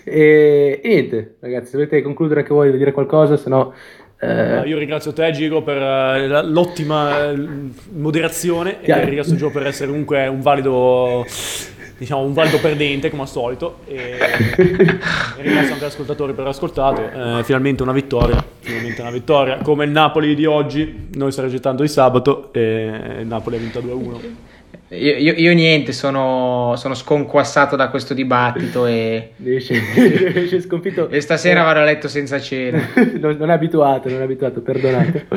E, 0.03 0.79
e, 0.83 0.87
niente, 0.87 1.35
ragazzi, 1.39 1.71
se 1.71 1.77
volete 1.77 2.01
concludere 2.01 2.41
anche 2.41 2.53
voi, 2.53 2.75
dire 2.77 2.91
qualcosa, 2.91 3.37
se 3.37 3.49
no... 3.49 3.73
Eh... 4.19 4.61
Io 4.67 4.77
ringrazio 4.77 5.13
te, 5.13 5.31
Giro, 5.31 5.63
per 5.63 5.77
uh, 5.77 6.47
l'ottima 6.47 7.33
moderazione 7.93 8.77
yeah. 8.83 9.01
e 9.01 9.05
ringrazio 9.05 9.35
Gio 9.35 9.49
per 9.49 9.65
essere 9.65 9.89
comunque 9.89 10.27
un 10.27 10.41
valido 10.41 11.25
diciamo 11.97 12.21
un 12.21 12.33
valido 12.33 12.59
perdente 12.59 13.11
come 13.11 13.23
al 13.23 13.27
solito 13.27 13.81
e, 13.85 14.17
e 14.57 15.41
ringrazio 15.41 15.73
anche 15.73 15.85
gli 15.85 15.87
ascoltatori 15.87 16.31
per 16.31 16.41
aver 16.41 16.53
ascoltato 16.53 17.01
eh, 17.01 17.43
finalmente 17.43 17.83
una 17.83 17.91
vittoria 17.91 18.43
finalmente 18.59 19.01
una 19.01 19.11
vittoria 19.11 19.57
come 19.57 19.85
il 19.85 19.91
Napoli 19.91 20.33
di 20.33 20.45
oggi 20.45 21.09
noi 21.13 21.29
stiamo 21.29 21.47
registrando 21.47 21.83
di 21.83 21.87
sabato 21.87 22.51
e 22.53 23.19
il 23.19 23.27
Napoli 23.27 23.57
ha 23.57 23.59
vinto 23.59 23.81
2-1 23.81 24.50
io, 24.93 25.15
io, 25.15 25.33
io, 25.33 25.53
niente, 25.53 25.93
sono, 25.93 26.73
sono, 26.75 26.93
sconquassato 26.95 27.77
da 27.77 27.87
questo 27.87 28.13
dibattito 28.13 28.85
e, 28.85 29.31
sconfitto. 30.59 31.07
e 31.07 31.21
stasera 31.21 31.63
vado 31.63 31.79
a 31.79 31.83
letto 31.83 32.09
senza 32.09 32.41
cena. 32.41 32.89
non, 33.17 33.37
non, 33.37 33.49
è 33.51 33.53
abituato, 33.53 34.09
non 34.09 34.19
è 34.19 34.23
abituato, 34.23 34.59
perdonate. 34.59 35.27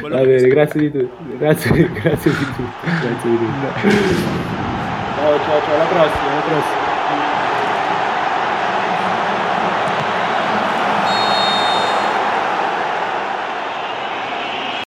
Va 0.00 0.08
bene, 0.08 0.46
grazie 0.46 0.80
di 0.80 0.90
tutto. 0.92 1.16
Grazie, 1.38 1.90
grazie 1.92 2.30
di 2.30 2.36
tutto. 2.36 2.62
Grazie 2.84 3.30
di 3.30 3.36
tutto. 3.36 3.88
Ciao, 5.16 5.38
ciao, 5.38 5.60
ciao, 5.60 5.74
alla 5.74 5.84
prossima, 5.86 6.30
alla 6.30 6.40
prossima. 6.40 6.83